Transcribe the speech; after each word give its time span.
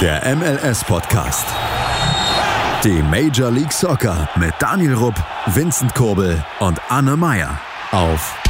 Der 0.00 0.22
MLS-Podcast. 0.36 1.44
Die 2.84 3.02
Major 3.02 3.50
League 3.50 3.72
Soccer 3.72 4.28
mit 4.36 4.54
Daniel 4.60 4.94
Rupp, 4.94 5.16
Vincent 5.46 5.92
Kurbel 5.92 6.44
und 6.60 6.80
Anne 6.88 7.16
Meyer 7.16 7.60
auf 7.90 8.40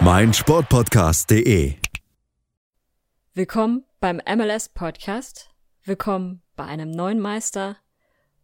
meinsportpodcast.de. 0.00 1.76
Willkommen 3.32 3.86
beim 3.98 4.16
MLS-Podcast. 4.18 5.48
Willkommen 5.84 6.42
bei 6.54 6.64
einem 6.64 6.90
neuen 6.90 7.18
Meister 7.18 7.78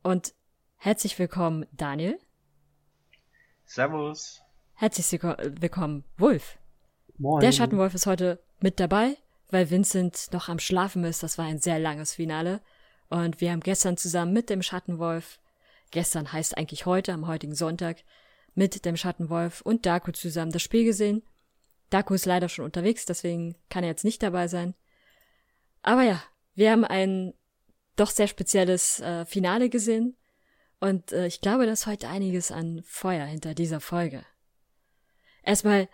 und 0.02 0.32
herzlich 0.76 1.18
willkommen, 1.18 1.66
Daniel. 1.72 2.18
Servus. 3.66 4.40
Herzlich 4.72 5.22
willkommen, 5.22 6.04
Wolf. 6.16 6.56
Moin. 7.18 7.42
Der 7.42 7.52
Schattenwolf 7.52 7.92
ist 7.92 8.06
heute 8.06 8.42
mit 8.61 8.80
dabei, 8.80 9.18
weil 9.55 9.71
Vincent 9.71 10.32
noch 10.32 10.48
am 10.48 10.59
Schlafen 10.59 11.05
ist. 11.05 11.23
Das 11.23 11.39
war 11.39 11.45
ein 11.45 11.61
sehr 11.61 11.78
langes 11.78 12.15
Finale. 12.15 12.60
Und 13.09 13.41
wir 13.41 13.52
haben 13.52 13.61
gestern 13.61 13.97
zusammen 13.97 14.33
mit 14.33 14.51
dem 14.51 14.62
Schattenwolf, 14.62 15.38
gestern 15.92 16.33
heißt 16.33 16.59
eigentlich 16.59 16.87
heute, 16.87 17.12
am 17.12 17.28
heutigen 17.28 17.55
Sonntag, 17.55 17.98
mit 18.55 18.84
dem 18.84 18.97
Schattenwolf 18.97 19.61
und 19.61 19.87
Daku 19.87 20.11
zusammen 20.11 20.51
das 20.51 20.62
Spiel 20.62 20.84
gesehen. 20.84 21.23
Daku 21.88 22.14
ist 22.14 22.27
leider 22.27 22.48
schon 22.48 22.64
unterwegs, 22.64 23.06
deswegen 23.06 23.55
kann 23.70 23.84
er 23.84 23.91
jetzt 23.91 24.05
nicht 24.05 24.25
dabei 24.25 24.48
sein. 24.48 24.75
Aber 25.83 26.02
ja, 26.02 26.20
wir 26.56 26.73
haben 26.73 26.84
ein 26.84 27.33
doch 27.95 28.11
sehr 28.11 28.27
spezielles 28.27 28.98
äh, 29.00 29.25
Finale 29.25 29.69
gesehen. 29.69 30.16
Und 30.80 31.12
äh, 31.12 31.28
ich 31.28 31.41
glaube, 31.41 31.66
da 31.66 31.73
ist 31.73 31.86
heute 31.86 32.09
einiges 32.09 32.50
an 32.50 32.83
Feuer 32.84 33.25
hinter 33.25 33.55
dieser 33.55 33.78
Folge. 33.78 34.25
Erstmal, 35.45 35.89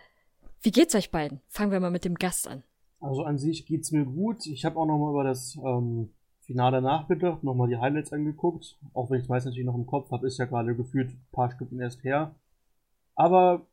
wie 0.61 0.71
geht's 0.71 0.95
euch 0.95 1.11
beiden? 1.11 1.41
Fangen 1.47 1.71
wir 1.71 1.79
mal 1.79 1.91
mit 1.91 2.05
dem 2.05 2.15
Gast 2.15 2.47
an. 2.47 2.63
Also 3.01 3.23
an 3.23 3.37
sich 3.37 3.65
geht's 3.65 3.91
mir 3.91 4.05
gut. 4.05 4.45
Ich 4.45 4.63
habe 4.63 4.77
auch 4.77 4.85
nochmal 4.85 5.11
über 5.11 5.23
das 5.23 5.57
ähm, 5.57 6.11
Finale 6.41 6.81
nachgedacht, 6.81 7.43
nochmal 7.43 7.67
die 7.67 7.77
Highlights 7.77 8.13
angeguckt. 8.13 8.77
Auch 8.93 9.09
wenn 9.09 9.19
ich 9.19 9.27
weiß 9.27 9.45
natürlich 9.45 9.65
noch 9.65 9.75
im 9.75 9.87
Kopf 9.87 10.11
habe, 10.11 10.27
ist 10.27 10.37
ja 10.37 10.45
gerade 10.45 10.75
gefühlt 10.75 11.09
ein 11.09 11.25
paar 11.31 11.51
Stunden 11.51 11.79
erst 11.79 12.03
her. 12.03 12.35
Aber 13.15 13.65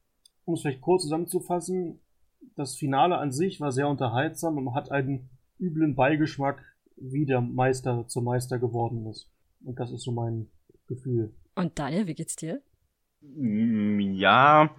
um 0.45 0.55
es 0.55 0.63
vielleicht 0.63 0.81
kurz 0.81 1.03
zusammenzufassen, 1.03 2.01
das 2.57 2.77
Finale 2.77 3.19
an 3.19 3.31
sich 3.31 3.61
war 3.61 3.71
sehr 3.71 3.89
unterhaltsam 3.89 4.57
und 4.57 4.75
hat 4.75 4.91
einen 4.91 5.29
üblen 5.61 5.95
Beigeschmack, 5.95 6.65
wie 6.97 7.27
der 7.27 7.41
Meister 7.41 8.07
zum 8.09 8.25
Meister 8.25 8.59
geworden 8.59 9.07
ist. 9.07 9.31
Und 9.65 9.79
das 9.79 9.93
ist 9.93 10.03
so 10.03 10.13
mein 10.13 10.49
Gefühl. 10.87 11.35
Und 11.55 11.79
Daniel, 11.79 12.07
wie 12.07 12.15
geht's 12.15 12.37
dir? 12.37 12.63
Ja, 13.21 14.71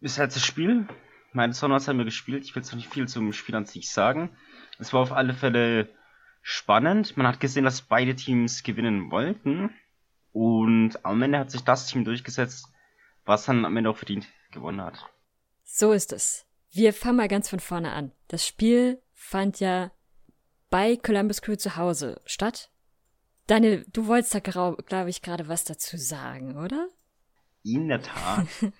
ist 0.00 0.18
halt 0.18 0.34
das 0.34 0.42
Spiel. 0.42 0.88
Meine 1.34 1.52
Sonos 1.52 1.88
haben 1.88 1.98
wir 1.98 2.04
gespielt. 2.04 2.44
Ich 2.44 2.54
will 2.54 2.62
jetzt 2.62 2.72
nicht 2.74 2.88
viel 2.88 3.08
zum 3.08 3.32
Spiel 3.32 3.56
an 3.56 3.66
sich 3.66 3.90
sagen. 3.90 4.30
Es 4.78 4.92
war 4.92 5.00
auf 5.00 5.10
alle 5.10 5.34
Fälle 5.34 5.88
spannend. 6.42 7.16
Man 7.16 7.26
hat 7.26 7.40
gesehen, 7.40 7.64
dass 7.64 7.82
beide 7.82 8.14
Teams 8.14 8.62
gewinnen 8.62 9.10
wollten. 9.10 9.70
Und 10.32 11.04
am 11.04 11.20
Ende 11.22 11.40
hat 11.40 11.50
sich 11.50 11.64
das 11.64 11.88
Team 11.88 12.04
durchgesetzt, 12.04 12.68
was 13.24 13.46
dann 13.46 13.64
am 13.64 13.76
Ende 13.76 13.90
auch 13.90 13.96
verdient 13.96 14.28
gewonnen 14.52 14.80
hat. 14.80 15.10
So 15.64 15.90
ist 15.90 16.12
es. 16.12 16.46
Wir 16.70 16.92
fangen 16.92 17.16
mal 17.16 17.26
ganz 17.26 17.50
von 17.50 17.58
vorne 17.58 17.90
an. 17.90 18.12
Das 18.28 18.46
Spiel 18.46 19.02
fand 19.12 19.58
ja 19.58 19.90
bei 20.70 20.96
Columbus 20.96 21.42
Crew 21.42 21.56
zu 21.56 21.74
Hause 21.74 22.20
statt. 22.26 22.70
Daniel, 23.48 23.84
du 23.92 24.06
wolltest 24.06 24.36
da, 24.36 24.38
glaube 24.38 25.10
ich, 25.10 25.20
gerade 25.20 25.48
was 25.48 25.64
dazu 25.64 25.96
sagen, 25.96 26.56
oder? 26.56 26.88
In 27.64 27.88
der 27.88 28.02
Tat. 28.02 28.46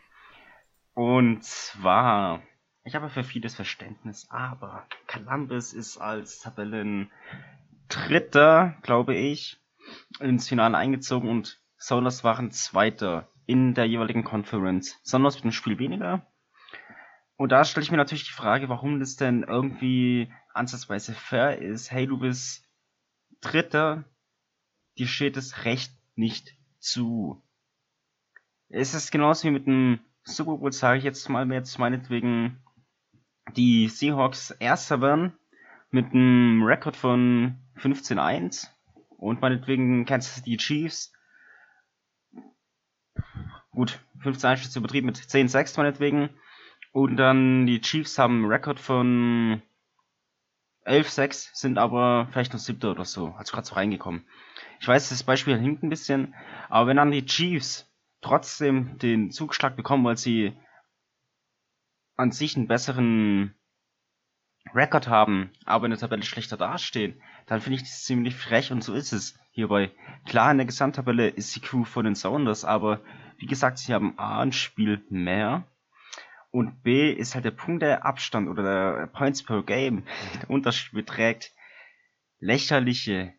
Und 0.95 1.43
zwar, 1.43 2.43
ich 2.85 2.95
habe 2.95 3.11
für 3.11 3.25
vieles 3.25 3.57
Verständnis, 3.57 4.29
aber 4.31 4.87
Columbus 5.09 5.73
ist 5.73 5.99
als 5.99 6.39
Tabellen 6.39 7.11
Dritter, 7.89 8.77
glaube 8.83 9.15
ich, 9.15 9.61
ins 10.21 10.49
Finale 10.49 10.77
eingezogen 10.77 11.29
und 11.29 11.61
Sounders 11.79 12.25
waren 12.25 12.51
Zweiter 12.53 13.29
in 13.47 13.75
der 13.75 13.87
jeweiligen 13.87 14.25
Conference. 14.25 14.99
Sounders 15.03 15.35
mit 15.35 15.45
einem 15.45 15.53
Spiel 15.53 15.79
weniger. 15.79 16.27
Und 17.37 17.51
da 17.51 17.65
stelle 17.65 17.85
ich 17.85 17.91
mir 17.91 17.97
natürlich 17.97 18.25
die 18.25 18.33
Frage, 18.33 18.69
warum 18.69 19.01
das 19.01 19.17
denn 19.17 19.43
irgendwie 19.43 20.33
ansatzweise 20.55 21.13
fair 21.13 21.59
ist. 21.59 21.91
Hey, 21.91 22.07
du 22.07 22.19
bist 22.19 22.65
Dritter, 23.41 24.05
dir 24.97 25.09
steht 25.09 25.37
das 25.37 25.65
Recht 25.65 25.93
nicht 26.15 26.55
zu. 26.79 27.43
Es 28.69 28.95
ist 28.95 29.11
genauso 29.11 29.49
wie 29.49 29.53
mit 29.53 29.67
dem 29.67 29.99
Super 30.25 30.57
Bowl, 30.57 30.73
sage 30.73 30.99
ich 30.99 31.05
jetzt 31.05 31.29
mal, 31.29 31.51
jetzt 31.53 31.79
meinetwegen 31.79 32.63
die 33.57 33.89
Seahawks 33.89 34.51
Erster 34.51 35.01
werden 35.03 35.35
mit 35.91 36.13
einem 36.13 36.63
Rekord 36.63 36.97
von 36.97 37.59
15-1 37.77 38.69
und 39.19 39.43
meinetwegen 39.43 40.07
Kansas 40.07 40.37
City 40.37 40.57
Chiefs. 40.57 41.13
Gut, 43.71 44.01
15-1 44.23 44.63
ist 44.63 44.77
übertrieben 44.77 45.07
mit 45.07 45.19
10-6 45.19 45.77
meinetwegen. 45.77 46.31
Und 46.93 47.17
dann 47.17 47.67
die 47.67 47.81
Chiefs 47.81 48.19
haben 48.19 48.37
einen 48.37 48.53
Rekord 48.53 48.81
von 48.81 49.63
11-6, 50.87 51.51
sind 51.53 51.79
aber 51.79 52.29
vielleicht 52.31 52.53
noch 52.53 52.61
siebter 52.61 52.93
oder 52.93 53.05
so, 53.05 53.35
also 53.37 53.53
gerade 53.53 53.67
so 53.67 53.75
reingekommen. 53.75 54.25
Ich 54.81 54.89
weiß, 54.89 55.09
das 55.09 55.23
Beispiel 55.23 55.59
hinkt 55.59 55.83
ein 55.83 55.91
bisschen, 55.91 56.35
aber 56.69 56.89
wenn 56.89 56.97
dann 56.97 57.11
die 57.11 57.27
Chiefs 57.27 57.91
trotzdem 58.25 58.99
den 58.99 59.31
Zugschlag 59.31 59.77
bekommen, 59.77 60.05
weil 60.05 60.17
sie 60.17 60.57
an 62.17 62.33
sich 62.33 62.57
einen 62.57 62.69
besseren 62.69 63.55
Rekord 64.73 65.09
haben, 65.09 65.51
aber 65.67 65.85
in 65.85 65.91
der 65.91 66.01
Tabelle 66.01 66.23
schlechter 66.23 66.57
dastehen, 66.57 67.21
dann 67.45 67.61
finde 67.61 67.77
ich 67.77 67.83
das 67.83 68.05
ziemlich 68.05 68.35
frech 68.35 68.73
und 68.73 68.83
so 68.83 68.95
ist 68.95 69.13
es 69.13 69.39
hierbei. 69.51 69.91
Klar, 70.25 70.51
in 70.51 70.57
der 70.57 70.67
Gesamttabelle 70.67 71.29
ist 71.29 71.55
die 71.55 71.61
Crew 71.61 71.85
von 71.85 72.07
den 72.07 72.15
Sounders, 72.15 72.65
aber 72.65 73.03
wie 73.37 73.47
gesagt, 73.47 73.77
sie 73.77 73.93
haben 73.93 74.19
A 74.19 74.41
ein 74.41 74.53
Spiel 74.53 75.05
mehr 75.11 75.65
und 76.51 76.83
B 76.83 77.13
ist 77.13 77.35
halt 77.35 77.45
der 77.45 77.51
Punkt 77.51 77.83
der 77.83 78.07
Abstand 78.07 78.49
oder 78.49 78.63
der 78.63 79.07
Points 79.09 79.43
per 79.43 79.63
Game, 79.63 80.07
der 80.41 80.51
Unterschied 80.51 80.95
beträgt 80.95 81.53
lächerliche 82.39 83.35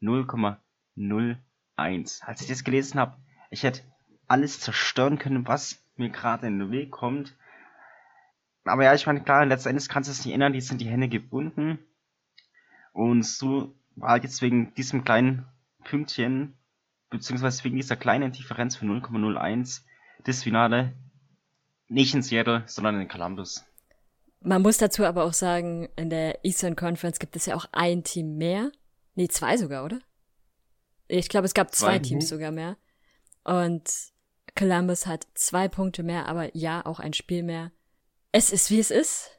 0,01. 0.00 2.22
Als 2.22 2.40
ich 2.40 2.48
das 2.48 2.64
gelesen 2.64 2.98
habe, 2.98 3.18
ich 3.50 3.62
hätte 3.62 3.82
alles 4.28 4.60
zerstören 4.60 5.18
können, 5.18 5.46
was 5.46 5.82
mir 5.96 6.10
gerade 6.10 6.46
in 6.46 6.58
den 6.58 6.70
Weg 6.70 6.90
kommt. 6.90 7.34
Aber 8.64 8.84
ja, 8.84 8.94
ich 8.94 9.06
meine, 9.06 9.22
klar, 9.22 9.46
letztendlich 9.46 9.88
kannst 9.88 10.08
du 10.08 10.12
es 10.12 10.24
nicht 10.24 10.34
ändern, 10.34 10.52
die 10.52 10.60
sind 10.60 10.80
die 10.80 10.88
Hände 10.88 11.08
gebunden. 11.08 11.78
Und 12.92 13.24
so 13.24 13.74
war 13.94 14.10
halt 14.10 14.24
jetzt 14.24 14.42
wegen 14.42 14.74
diesem 14.74 15.04
kleinen 15.04 15.46
Pünktchen, 15.84 16.56
beziehungsweise 17.10 17.62
wegen 17.64 17.76
dieser 17.76 17.96
kleinen 17.96 18.32
Differenz 18.32 18.76
von 18.76 18.88
0,01, 19.02 19.82
das 20.24 20.42
Finale 20.42 20.94
nicht 21.88 22.14
in 22.14 22.22
Seattle, 22.22 22.64
sondern 22.66 23.00
in 23.00 23.08
Columbus. 23.08 23.64
Man 24.40 24.62
muss 24.62 24.78
dazu 24.78 25.04
aber 25.04 25.24
auch 25.24 25.32
sagen, 25.32 25.88
in 25.96 26.10
der 26.10 26.44
Eastern 26.44 26.76
Conference 26.76 27.18
gibt 27.18 27.36
es 27.36 27.46
ja 27.46 27.54
auch 27.54 27.66
ein 27.72 28.04
Team 28.04 28.36
mehr. 28.36 28.70
Nee, 29.14 29.28
zwei 29.28 29.56
sogar, 29.56 29.84
oder? 29.84 30.00
Ich 31.08 31.28
glaube, 31.28 31.46
es 31.46 31.54
gab 31.54 31.72
zwei, 31.72 31.98
zwei 31.98 31.98
Teams 32.00 32.28
sogar 32.28 32.50
mehr. 32.50 32.76
Und 33.44 33.84
Columbus 34.56 35.06
hat 35.06 35.26
zwei 35.34 35.68
Punkte 35.68 36.02
mehr, 36.02 36.26
aber 36.26 36.54
ja, 36.56 36.84
auch 36.84 36.98
ein 36.98 37.12
Spiel 37.12 37.42
mehr. 37.42 37.72
Es 38.32 38.50
ist, 38.50 38.70
wie 38.70 38.80
es 38.80 38.90
ist. 38.90 39.30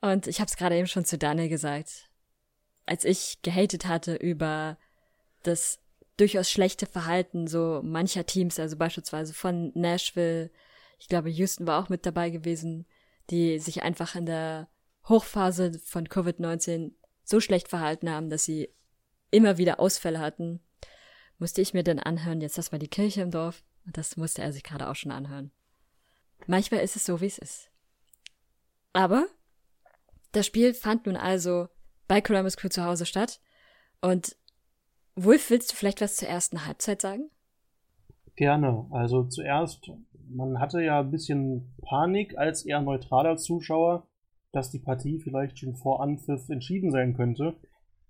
Und 0.00 0.26
ich 0.26 0.40
habe 0.40 0.48
es 0.48 0.56
gerade 0.56 0.76
eben 0.76 0.86
schon 0.86 1.04
zu 1.04 1.16
Daniel 1.16 1.48
gesagt. 1.48 2.10
Als 2.84 3.04
ich 3.04 3.40
gehatet 3.42 3.86
hatte 3.86 4.16
über 4.16 4.76
das 5.42 5.78
durchaus 6.16 6.50
schlechte 6.50 6.86
Verhalten 6.86 7.46
so 7.46 7.80
mancher 7.82 8.26
Teams, 8.26 8.58
also 8.58 8.76
beispielsweise 8.76 9.32
von 9.32 9.72
Nashville, 9.74 10.50
ich 10.98 11.08
glaube, 11.08 11.30
Houston 11.30 11.66
war 11.66 11.82
auch 11.82 11.88
mit 11.88 12.04
dabei 12.04 12.30
gewesen, 12.30 12.86
die 13.30 13.58
sich 13.58 13.82
einfach 13.82 14.14
in 14.14 14.26
der 14.26 14.68
Hochphase 15.08 15.78
von 15.84 16.06
Covid-19 16.06 16.92
so 17.24 17.40
schlecht 17.40 17.68
verhalten 17.68 18.10
haben, 18.10 18.30
dass 18.30 18.44
sie 18.44 18.74
immer 19.30 19.58
wieder 19.58 19.80
Ausfälle 19.80 20.20
hatten, 20.20 20.60
musste 21.38 21.62
ich 21.62 21.74
mir 21.74 21.82
dann 21.82 21.98
anhören, 21.98 22.40
jetzt 22.40 22.58
das 22.58 22.70
war 22.70 22.78
die 22.78 22.88
Kirche 22.88 23.22
im 23.22 23.30
Dorf. 23.30 23.64
Und 23.86 23.96
das 23.96 24.16
musste 24.16 24.42
er 24.42 24.52
sich 24.52 24.62
gerade 24.62 24.88
auch 24.88 24.96
schon 24.96 25.12
anhören. 25.12 25.50
Manchmal 26.46 26.80
ist 26.80 26.96
es 26.96 27.04
so, 27.04 27.20
wie 27.20 27.26
es 27.26 27.38
ist. 27.38 27.70
Aber 28.92 29.26
das 30.32 30.46
Spiel 30.46 30.74
fand 30.74 31.06
nun 31.06 31.16
also 31.16 31.68
bei 32.08 32.20
Columbus 32.20 32.56
Crew 32.56 32.68
zu 32.68 32.84
Hause 32.84 33.06
statt. 33.06 33.40
Und 34.00 34.36
Wolf, 35.16 35.50
willst 35.50 35.72
du 35.72 35.76
vielleicht 35.76 36.00
was 36.00 36.16
zur 36.16 36.28
ersten 36.28 36.66
Halbzeit 36.66 37.00
sagen? 37.00 37.30
Gerne. 38.36 38.86
Also 38.90 39.24
zuerst, 39.24 39.90
man 40.28 40.58
hatte 40.58 40.82
ja 40.82 41.00
ein 41.00 41.10
bisschen 41.10 41.74
Panik 41.82 42.36
als 42.36 42.64
eher 42.64 42.80
neutraler 42.80 43.36
Zuschauer, 43.36 44.08
dass 44.52 44.70
die 44.70 44.80
Partie 44.80 45.20
vielleicht 45.20 45.58
schon 45.58 45.76
vor 45.76 46.02
Anpfiff 46.02 46.48
entschieden 46.48 46.90
sein 46.90 47.14
könnte, 47.14 47.56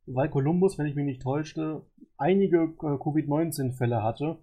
weil 0.07 0.29
Columbus, 0.29 0.79
wenn 0.79 0.87
ich 0.87 0.95
mich 0.95 1.05
nicht 1.05 1.23
täuschte, 1.23 1.83
einige 2.17 2.75
äh, 2.83 2.99
Covid-19-Fälle 2.99 4.03
hatte 4.03 4.39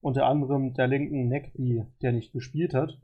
unter 0.00 0.26
anderem 0.26 0.74
der 0.74 0.86
linken 0.86 1.28
Neckby, 1.28 1.84
der 2.02 2.12
nicht 2.12 2.32
gespielt 2.32 2.74
hat. 2.74 3.00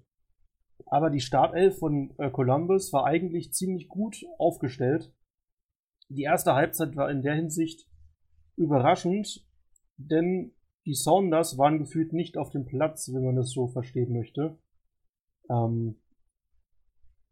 Aber 0.87 1.11
die 1.11 1.20
Startelf 1.20 1.79
von 1.79 2.14
äh, 2.19 2.31
Columbus 2.31 2.93
war 2.93 3.05
eigentlich 3.05 3.52
ziemlich 3.52 3.88
gut 3.88 4.25
aufgestellt. 4.38 5.12
Die 6.08 6.23
erste 6.23 6.55
Halbzeit 6.55 6.96
war 6.96 7.11
in 7.11 7.23
der 7.23 7.35
Hinsicht 7.35 7.88
überraschend, 8.56 9.44
denn 9.96 10.52
die 10.87 10.94
Sounders 10.94 11.56
waren 11.56 11.79
gefühlt 11.79 12.12
nicht 12.12 12.37
auf 12.37 12.50
dem 12.50 12.67
Platz, 12.67 13.11
wenn 13.12 13.25
man 13.25 13.37
das 13.37 13.50
so 13.50 13.69
verstehen 13.69 14.12
möchte. 14.12 14.58
Ähm, 15.50 15.96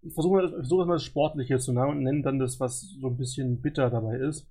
ich 0.01 0.15
versuche 0.15 0.49
versuch 0.49 0.87
mal 0.87 0.95
das 0.95 1.05
Sportliche 1.05 1.59
zu 1.59 1.73
nennen 1.73 1.91
und 1.91 2.03
nenne 2.03 2.23
dann 2.23 2.39
das, 2.39 2.59
was 2.59 2.81
so 3.01 3.09
ein 3.09 3.17
bisschen 3.17 3.61
bitter 3.61 3.91
dabei 3.91 4.17
ist. 4.17 4.49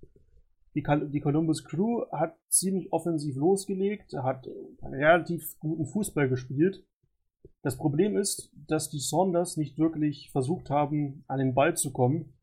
Die, 0.74 0.84
die 1.10 1.20
Columbus 1.20 1.66
Crew 1.66 2.06
hat 2.12 2.38
ziemlich 2.48 2.94
offensiv 2.94 3.36
losgelegt, 3.36 4.14
hat 4.14 4.48
relativ 4.82 5.60
guten 5.60 5.86
Fußball 5.86 6.30
gespielt. 6.30 6.86
Das 7.62 7.78
Problem 7.78 8.18
ist, 8.18 8.52
dass 8.68 8.90
die 8.90 9.00
Saunders 9.00 9.58
nicht 9.58 9.78
wirklich 9.78 10.32
versucht 10.32 10.70
haben, 10.70 11.24
an 11.28 11.40
den 11.40 11.54
Ball 11.54 11.76
zu 11.76 11.92
kommen, 11.92 12.34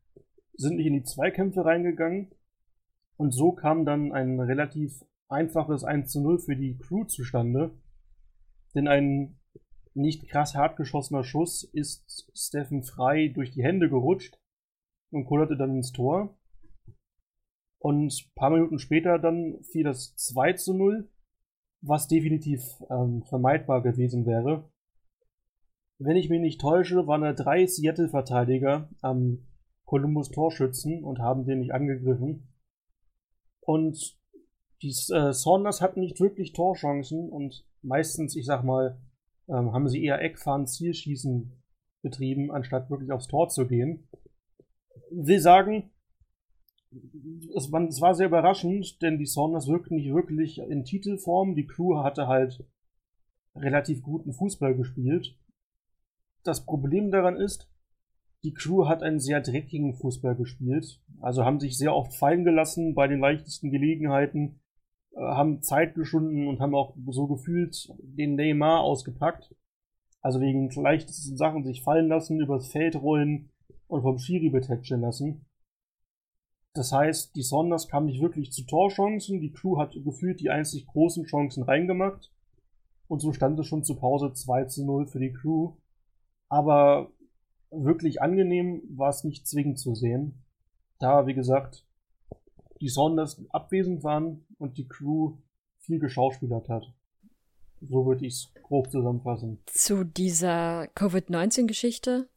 sind 0.53 0.75
nicht 0.75 0.87
in 0.87 0.93
die 0.93 1.03
Zweikämpfe 1.03 1.65
reingegangen 1.65 2.31
und 3.19 3.31
so 3.31 3.51
kam 3.51 3.83
dann 3.83 4.13
ein 4.13 4.39
relativ 4.39 5.03
einfaches 5.27 5.83
1 5.83 6.09
zu 6.09 6.21
0 6.21 6.39
für 6.39 6.55
die 6.55 6.77
Crew 6.77 7.03
zustande. 7.03 7.77
Denn 8.73 8.87
ein 8.87 9.37
nicht 9.93 10.29
krass 10.29 10.55
hart 10.55 10.77
geschossener 10.77 11.25
Schuss 11.25 11.63
ist 11.63 12.31
Steffen 12.33 12.81
frei 12.83 13.27
durch 13.27 13.51
die 13.51 13.63
Hände 13.63 13.89
gerutscht 13.89 14.39
und 15.11 15.25
kullerte 15.25 15.57
dann 15.57 15.75
ins 15.75 15.91
Tor. 15.91 16.38
Und 17.79 18.13
ein 18.13 18.35
paar 18.35 18.49
Minuten 18.49 18.77
später 18.77 19.17
dann 19.19 19.63
fiel 19.63 19.83
das 19.83 20.15
2 20.15 20.53
zu 20.53 20.73
0, 20.73 21.09
was 21.81 22.07
definitiv 22.07 22.61
ähm, 22.89 23.23
vermeidbar 23.23 23.81
gewesen 23.81 24.25
wäre. 24.25 24.69
Wenn 25.97 26.17
ich 26.17 26.29
mich 26.29 26.41
nicht 26.41 26.61
täusche, 26.61 27.07
waren 27.07 27.21
da 27.21 27.33
drei 27.33 27.65
Seattle-Verteidiger 27.65 28.89
am 29.01 29.47
Columbus 29.85 30.29
Torschützen 30.29 31.03
und 31.03 31.19
haben 31.19 31.45
den 31.45 31.59
nicht 31.59 31.73
angegriffen. 31.73 32.53
Und 33.61 34.17
die 34.81 34.89
äh, 35.13 35.33
Saunders 35.33 35.81
hatten 35.81 35.99
nicht 36.01 36.19
wirklich 36.19 36.53
Torchancen 36.53 37.29
und 37.29 37.65
meistens, 37.81 38.35
ich 38.35 38.45
sag 38.45 38.63
mal, 38.63 39.01
ähm, 39.47 39.73
haben 39.73 39.89
sie 39.89 40.03
eher 40.03 40.21
Eckfahren, 40.21 40.67
Zielschießen 40.67 41.51
betrieben, 42.01 42.51
anstatt 42.51 42.89
wirklich 42.89 43.11
aufs 43.11 43.27
Tor 43.27 43.49
zu 43.49 43.67
gehen. 43.67 44.07
Will 45.11 45.39
sagen, 45.39 45.91
es, 47.55 47.69
man, 47.69 47.87
es 47.87 48.01
war 48.01 48.15
sehr 48.15 48.27
überraschend, 48.27 49.01
denn 49.01 49.17
die 49.17 49.25
Saunders 49.25 49.67
wirkten 49.67 49.95
nicht 49.95 50.13
wirklich 50.13 50.59
in 50.59 50.83
Titelform. 50.83 51.55
Die 51.55 51.67
Crew 51.67 51.97
hatte 51.97 52.27
halt 52.27 52.65
relativ 53.55 54.01
guten 54.01 54.33
Fußball 54.33 54.75
gespielt. 54.75 55.37
Das 56.43 56.65
Problem 56.65 57.11
daran 57.11 57.37
ist, 57.37 57.69
die 58.43 58.53
Crew 58.53 58.87
hat 58.87 59.03
einen 59.03 59.19
sehr 59.19 59.41
dreckigen 59.41 59.95
Fußball 59.95 60.35
gespielt. 60.35 61.01
Also 61.19 61.43
haben 61.43 61.59
sich 61.59 61.77
sehr 61.77 61.93
oft 61.93 62.13
fallen 62.13 62.45
gelassen 62.45 62.95
bei 62.95 63.07
den 63.07 63.19
leichtesten 63.19 63.69
Gelegenheiten, 63.69 64.61
äh, 65.11 65.19
haben 65.19 65.61
Zeit 65.61 65.95
geschunden 65.95 66.47
und 66.47 66.61
haben 66.61 66.75
auch 66.75 66.95
so 67.07 67.27
gefühlt 67.27 67.89
den 67.99 68.35
Neymar 68.35 68.81
ausgepackt. 68.81 69.53
Also 70.21 70.39
wegen 70.39 70.69
leichtesten 70.69 71.37
Sachen 71.37 71.65
sich 71.65 71.83
fallen 71.83 72.07
lassen, 72.07 72.39
übers 72.39 72.71
Feld 72.71 72.95
rollen 72.95 73.49
und 73.87 74.01
vom 74.01 74.17
Schiri 74.17 74.49
betätscheln 74.49 75.01
lassen. 75.01 75.45
Das 76.73 76.91
heißt, 76.91 77.35
die 77.35 77.41
Sonders 77.41 77.87
kamen 77.87 78.05
nicht 78.05 78.21
wirklich 78.21 78.51
zu 78.51 78.63
Torchancen, 78.63 79.41
die 79.41 79.51
Crew 79.51 79.77
hat 79.77 79.93
gefühlt 80.03 80.39
die 80.39 80.49
einzig 80.49 80.85
großen 80.87 81.25
Chancen 81.25 81.63
reingemacht. 81.63 82.31
Und 83.07 83.19
so 83.19 83.33
stand 83.33 83.59
es 83.59 83.65
schon 83.67 83.83
zur 83.83 83.99
Pause 83.99 84.33
2 84.33 84.65
zu 84.65 84.85
0 84.85 85.07
für 85.07 85.19
die 85.19 85.33
Crew. 85.33 85.73
Aber 86.47 87.11
wirklich 87.71 88.21
angenehm 88.21 88.83
war 88.89 89.09
es 89.09 89.23
nicht 89.23 89.47
zwingend 89.47 89.79
zu 89.79 89.95
sehen. 89.95 90.43
Da, 90.99 91.25
wie 91.25 91.33
gesagt, 91.33 91.85
die 92.81 92.89
Saunders 92.89 93.41
abwesend 93.49 94.03
waren 94.03 94.45
und 94.57 94.77
die 94.77 94.87
Crew 94.87 95.37
viel 95.79 95.99
geschauspielert 95.99 96.69
hat. 96.69 96.93
So 97.81 98.05
würde 98.05 98.25
ich 98.25 98.33
es 98.33 98.53
grob 98.63 98.91
zusammenfassen. 98.91 99.59
Zu 99.67 100.03
dieser 100.03 100.87
Covid-19-Geschichte. 100.95 102.27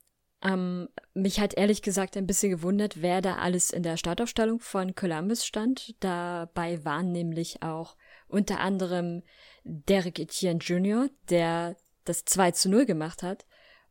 Ähm, 0.42 0.88
mich 1.14 1.38
hat 1.38 1.54
ehrlich 1.54 1.82
gesagt 1.82 2.16
ein 2.16 2.26
bisschen 2.26 2.50
gewundert, 2.50 3.00
wer 3.00 3.22
da 3.22 3.36
alles 3.36 3.70
in 3.70 3.82
der 3.82 3.96
Startaufstellung 3.96 4.58
von 4.58 4.94
Columbus 4.94 5.46
stand. 5.46 5.94
Dabei 6.00 6.84
waren 6.84 7.12
nämlich 7.12 7.62
auch 7.62 7.96
unter 8.26 8.60
anderem 8.60 9.22
Derek 9.64 10.18
Etienne 10.18 10.58
Jr., 10.58 11.08
der 11.30 11.76
das 12.04 12.24
2 12.24 12.50
zu 12.52 12.70
0 12.70 12.86
gemacht 12.86 13.22
hat. 13.22 13.46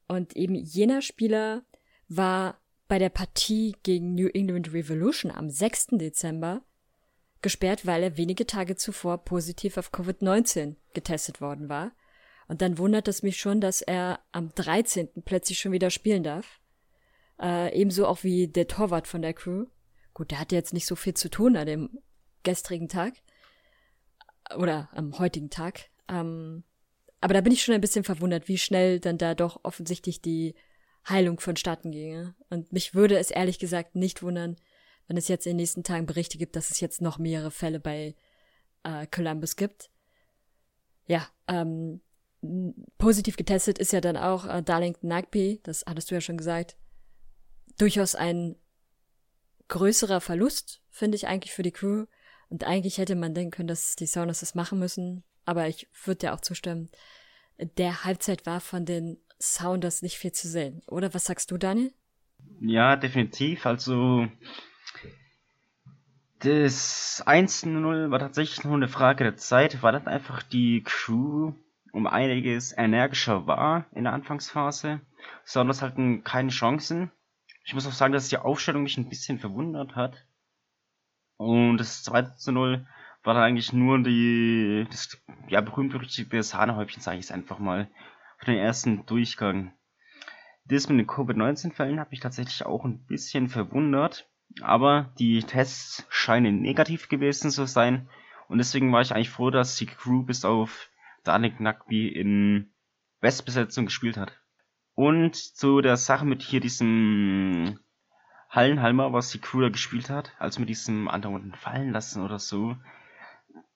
Und 0.08 0.36
eben 0.36 0.56
jener 0.56 1.02
Spieler 1.02 1.64
war 2.10 2.60
bei 2.90 3.00
der 3.00 3.10
Partie 3.10 3.78
gegen 3.84 4.16
New 4.16 4.28
England 4.28 4.74
Revolution 4.74 5.32
am 5.32 5.50
6. 5.50 5.88
Dezember 5.92 6.62
gesperrt, 7.42 7.86
weil 7.86 8.04
er 8.04 8.18
wenige 8.18 8.46
Tage 8.46 8.76
zuvor 8.76 9.24
positiv 9.24 9.78
auf 9.78 9.94
Covid-19 9.94 10.76
getestet 10.94 11.40
worden 11.40 11.70
war. 11.70 11.94
Und 12.52 12.62
dann 12.62 12.78
wundert 12.78 13.08
es 13.08 13.24
mich 13.24 13.40
schon, 13.40 13.62
dass 13.62 13.82
er 13.82 14.20
am 14.34 14.54
13. 14.54 15.24
plötzlich 15.24 15.58
schon 15.58 15.72
wieder 15.72 15.90
spielen 15.90 16.22
darf. 16.22 16.60
Äh, 17.42 17.74
ebenso 17.80 18.06
auch 18.06 18.26
wie 18.26 18.50
der 18.50 18.68
Torwart 18.68 19.08
von 19.08 19.22
der 19.22 19.34
Crew. 19.34 19.68
Gut, 20.14 20.32
der 20.32 20.42
hatte 20.42 20.56
jetzt 20.56 20.74
nicht 20.74 20.86
so 20.86 20.98
viel 20.98 21.14
zu 21.14 21.30
tun 21.30 21.56
an 21.56 21.66
dem 21.66 22.00
gestrigen 22.44 22.90
Tag. 22.90 23.14
Oder 24.58 24.90
am 24.92 25.18
heutigen 25.18 25.50
Tag. 25.50 25.92
Ähm, 26.10 26.66
aber 27.22 27.36
da 27.36 27.40
bin 27.40 27.54
ich 27.54 27.64
schon 27.64 27.74
ein 27.74 27.80
bisschen 27.80 28.04
verwundert, 28.04 28.50
wie 28.50 28.58
schnell 28.58 29.00
dann 29.00 29.18
da 29.18 29.34
doch 29.34 29.62
offensichtlich 29.64 30.22
die 30.22 30.54
Heilung 31.08 31.40
vonstatten 31.40 31.92
ginge. 31.94 32.36
Und 32.50 32.74
mich 32.74 32.94
würde 32.94 33.18
es 33.18 33.32
ehrlich 33.32 33.60
gesagt 33.60 33.96
nicht 33.96 34.24
wundern, 34.24 34.58
wenn 35.08 35.16
es 35.16 35.30
jetzt 35.30 35.46
in 35.46 35.52
den 35.52 35.62
nächsten 35.62 35.84
Tagen 35.84 36.06
Berichte 36.06 36.38
gibt, 36.38 36.58
dass 36.58 36.70
es 36.70 36.82
jetzt 36.82 37.02
noch 37.02 37.18
mehrere 37.18 37.50
Fälle 37.50 37.80
bei 37.80 38.14
äh, 38.84 39.08
Columbus 39.08 39.56
gibt. 39.56 39.90
Ja, 41.08 41.26
ähm, 41.48 42.02
positiv 42.98 43.38
getestet 43.38 43.78
ist 43.78 43.94
ja 43.94 44.02
dann 44.02 44.18
auch 44.18 44.46
äh, 44.46 44.64
Darlington 44.64 45.10
Nagby, 45.10 45.60
das 45.64 45.84
hattest 45.88 46.10
du 46.10 46.16
ja 46.16 46.22
schon 46.22 46.38
gesagt. 46.38 46.76
Durchaus 47.78 48.16
ein 48.16 48.56
größerer 49.68 50.22
Verlust, 50.22 50.82
finde 50.90 51.16
ich 51.16 51.28
eigentlich 51.28 51.54
für 51.54 51.64
die 51.64 51.72
Crew. 51.72 52.06
Und 52.50 52.66
eigentlich 52.66 52.98
hätte 52.98 53.16
man 53.16 53.34
denken 53.34 53.52
können, 53.52 53.68
dass 53.68 53.96
die 53.96 54.08
Saunas 54.08 54.42
das 54.42 54.56
machen 54.56 54.80
müssen 54.80 55.24
aber 55.46 55.68
ich 55.68 55.88
würde 56.06 56.20
dir 56.20 56.34
auch 56.34 56.42
zustimmen, 56.42 56.90
der 57.78 58.04
Halbzeit 58.04 58.46
war 58.46 58.60
von 58.60 58.86
den 58.86 59.18
Sounders 59.40 60.02
nicht 60.02 60.18
viel 60.18 60.32
zu 60.32 60.48
sehen. 60.48 60.82
Oder 60.88 61.14
was 61.14 61.26
sagst 61.26 61.52
du, 61.52 61.58
Daniel? 61.58 61.94
Ja, 62.60 62.96
definitiv. 62.96 63.66
Also 63.66 64.28
das 66.40 67.24
1-0 67.26 68.12
war 68.12 68.20
tatsächlich 68.20 68.64
nur 68.64 68.76
eine 68.76 68.88
Frage 68.88 69.24
der 69.24 69.36
Zeit, 69.36 69.82
weil 69.84 69.94
dann 69.94 70.08
einfach 70.08 70.42
die 70.44 70.84
Crew 70.84 71.54
um 71.92 72.08
einiges 72.08 72.76
energischer 72.78 73.48
war 73.48 73.86
in 73.94 74.06
der 74.06 74.14
Anfangsphase. 74.14 75.02
Sounders 75.46 75.82
hatten 75.82 76.24
keine 76.24 76.50
Chancen. 76.50 77.12
Ich 77.64 77.74
muss 77.74 77.88
auch 77.88 77.92
sagen, 77.92 78.14
dass 78.14 78.30
die 78.30 78.38
Aufstellung 78.38 78.84
mich 78.84 78.98
ein 78.98 79.10
bisschen 79.10 79.40
verwundert 79.40 79.96
hat. 79.96 80.26
Und 81.38 81.78
das 81.78 82.04
2 82.04 82.52
0 82.52 82.86
war 83.24 83.34
dann 83.34 83.44
eigentlich 83.44 83.74
nur 83.74 84.02
die, 84.02 84.86
das 84.90 85.22
ja, 85.48 85.62
berühmt-berüchtigte 85.62 86.42
Sahnehäubchen, 86.42 87.02
sage 87.02 87.20
ich 87.20 87.26
es 87.26 87.32
einfach 87.32 87.60
mal, 87.60 87.90
für 88.38 88.48
den 88.48 88.58
ersten 88.58 89.06
Durchgang. 89.06 89.74
Das 90.66 90.90
mit 90.90 91.00
den 91.00 91.08
Covid-19-Fällen 91.08 92.00
hat 92.00 92.12
mich 92.12 92.20
tatsächlich 92.20 92.66
auch 92.66 92.86
ein 92.86 93.06
bisschen 93.06 93.48
verwundert, 93.48 94.30
aber 94.62 95.14
die 95.20 95.44
Tests 95.44 96.06
scheinen 96.10 96.62
negativ 96.62 97.10
gewesen 97.10 97.52
zu 97.52 97.66
sein 97.66 98.08
und 98.48 98.58
deswegen 98.58 98.92
war 98.92 99.02
ich 99.02 99.14
eigentlich 99.14 99.30
froh, 99.30 99.50
dass 99.50 99.78
die 99.78 99.86
Crew 99.86 100.24
bis 100.24 100.44
auf 100.44 100.90
Danik 101.24 101.60
Nagby 101.60 102.08
in 102.08 102.74
Westbesetzung 103.20 103.86
gespielt 103.86 104.18
hat. 104.18 104.40
Und 104.96 105.36
zu 105.36 105.82
der 105.82 105.98
Sache 105.98 106.26
mit 106.26 106.42
hier 106.42 106.60
diesem 106.60 107.80
Hallenhalmer, 108.50 109.14
was 109.14 109.30
die 109.30 109.40
Crew 109.40 109.62
da 109.62 109.70
gespielt 109.70 110.10
hat, 110.10 110.34
also 110.40 110.60
mit 110.60 110.70
diesem 110.70 111.08
anderen 111.08 111.54
fallen 111.56 111.92
lassen 111.92 112.24
oder 112.24 112.40
so, 112.40 112.76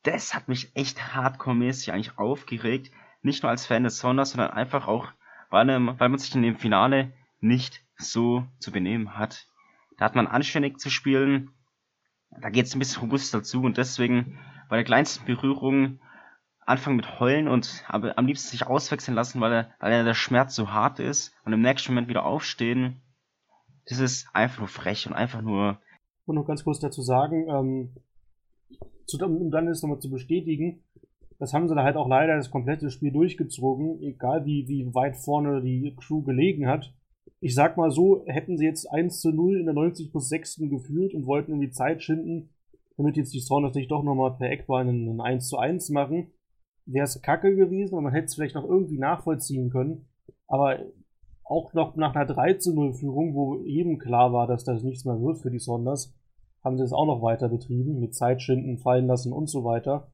das 0.03 0.35
hat 0.35 0.47
mich 0.47 0.75
echt 0.75 1.15
hardcore-mäßig 1.15 1.91
eigentlich 1.91 2.17
aufgeregt. 2.17 2.91
Nicht 3.21 3.41
nur 3.41 3.49
als 3.49 3.65
Fan 3.65 3.83
des 3.83 3.97
Sounders, 3.97 4.31
sondern 4.31 4.51
einfach 4.51 4.87
auch, 4.87 5.11
weil, 5.49 5.67
weil 5.67 6.09
man 6.09 6.19
sich 6.19 6.35
in 6.35 6.43
dem 6.43 6.57
Finale 6.57 7.13
nicht 7.39 7.83
so 7.97 8.45
zu 8.59 8.71
benehmen 8.71 9.17
hat. 9.17 9.47
Da 9.97 10.05
hat 10.05 10.15
man 10.15 10.27
anständig 10.27 10.79
zu 10.79 10.89
spielen, 10.89 11.51
da 12.29 12.49
geht 12.49 12.65
es 12.65 12.75
ein 12.75 12.79
bisschen 12.79 13.01
robuster 13.01 13.43
zu 13.43 13.61
und 13.63 13.77
deswegen 13.77 14.37
bei 14.69 14.75
der 14.75 14.85
kleinsten 14.85 15.25
Berührung 15.25 15.99
anfangen 16.65 16.97
mit 16.97 17.19
Heulen 17.19 17.47
und 17.47 17.83
am 17.87 18.25
liebsten 18.25 18.49
sich 18.49 18.65
auswechseln 18.65 19.15
lassen, 19.15 19.39
weil, 19.39 19.53
er, 19.53 19.69
weil 19.79 20.03
der 20.03 20.13
Schmerz 20.13 20.55
so 20.55 20.71
hart 20.71 20.99
ist 20.99 21.33
und 21.45 21.53
im 21.53 21.61
nächsten 21.61 21.93
Moment 21.93 22.07
wieder 22.07 22.25
aufstehen. 22.25 23.01
Das 23.87 23.99
ist 23.99 24.27
einfach 24.33 24.59
nur 24.59 24.67
frech 24.67 25.05
und 25.07 25.13
einfach 25.13 25.41
nur. 25.41 25.79
Und 26.25 26.35
noch 26.35 26.47
ganz 26.47 26.63
kurz 26.63 26.79
dazu 26.79 27.03
sagen, 27.03 27.47
ähm, 27.47 27.95
zu, 29.05 29.23
um 29.23 29.51
dann 29.51 29.67
das 29.67 29.83
nochmal 29.83 29.99
zu 29.99 30.09
bestätigen, 30.09 30.83
das 31.37 31.53
haben 31.53 31.67
sie 31.67 31.75
da 31.75 31.83
halt 31.83 31.97
auch 31.97 32.07
leider 32.07 32.35
das 32.35 32.49
komplette 32.49 32.89
Spiel 32.89 33.11
durchgezogen, 33.11 34.01
egal 34.01 34.45
wie, 34.45 34.67
wie 34.67 34.93
weit 34.95 35.17
vorne 35.17 35.61
die 35.61 35.95
Crew 35.95 36.23
gelegen 36.23 36.67
hat. 36.67 36.93
ich 37.41 37.53
sag 37.53 37.77
mal 37.77 37.91
so, 37.91 38.23
hätten 38.25 38.57
sie 38.57 38.65
jetzt 38.65 38.91
1 38.91 39.19
zu 39.21 39.31
0 39.31 39.59
in 39.59 39.65
der 39.65 39.75
90 39.75 40.09
plus 40.09 40.29
6. 40.29 40.61
geführt 40.69 41.13
und 41.13 41.27
wollten 41.27 41.51
irgendwie 41.51 41.71
Zeit 41.71 42.01
schinden, 42.01 42.49
damit 42.97 43.17
jetzt 43.17 43.33
die 43.33 43.39
Sounders 43.39 43.75
nicht 43.75 43.91
doch 43.91 44.03
nochmal 44.03 44.35
per 44.37 44.49
Eckball 44.49 44.81
einen 44.81 45.19
1 45.21 45.47
zu 45.47 45.57
1 45.57 45.89
machen, 45.89 46.31
wäre 46.85 47.05
es 47.05 47.21
kacke 47.21 47.55
gewesen 47.55 47.95
und 47.95 48.03
man 48.03 48.13
hätte 48.13 48.25
es 48.25 48.35
vielleicht 48.35 48.55
noch 48.55 48.65
irgendwie 48.65 48.97
nachvollziehen 48.97 49.69
können. 49.69 50.07
Aber 50.47 50.79
auch 51.43 51.73
noch 51.73 51.95
nach 51.95 52.15
einer 52.15 52.25
3 52.25 52.55
zu 52.55 52.73
0 52.73 52.93
Führung, 52.93 53.35
wo 53.35 53.63
eben 53.63 53.99
klar 53.99 54.33
war, 54.33 54.47
dass 54.47 54.63
das 54.63 54.83
nichts 54.83 55.05
mehr 55.05 55.21
wird 55.21 55.39
für 55.39 55.51
die 55.51 55.59
Sonders, 55.59 56.13
haben 56.63 56.77
sie 56.77 56.83
es 56.83 56.93
auch 56.93 57.05
noch 57.05 57.21
weiter 57.21 57.49
betrieben, 57.49 57.99
mit 57.99 58.15
Zeitschinden 58.15 58.79
fallen 58.79 59.05
lassen 59.05 59.31
und 59.31 59.47
so 59.47 59.63
weiter. 59.63 60.11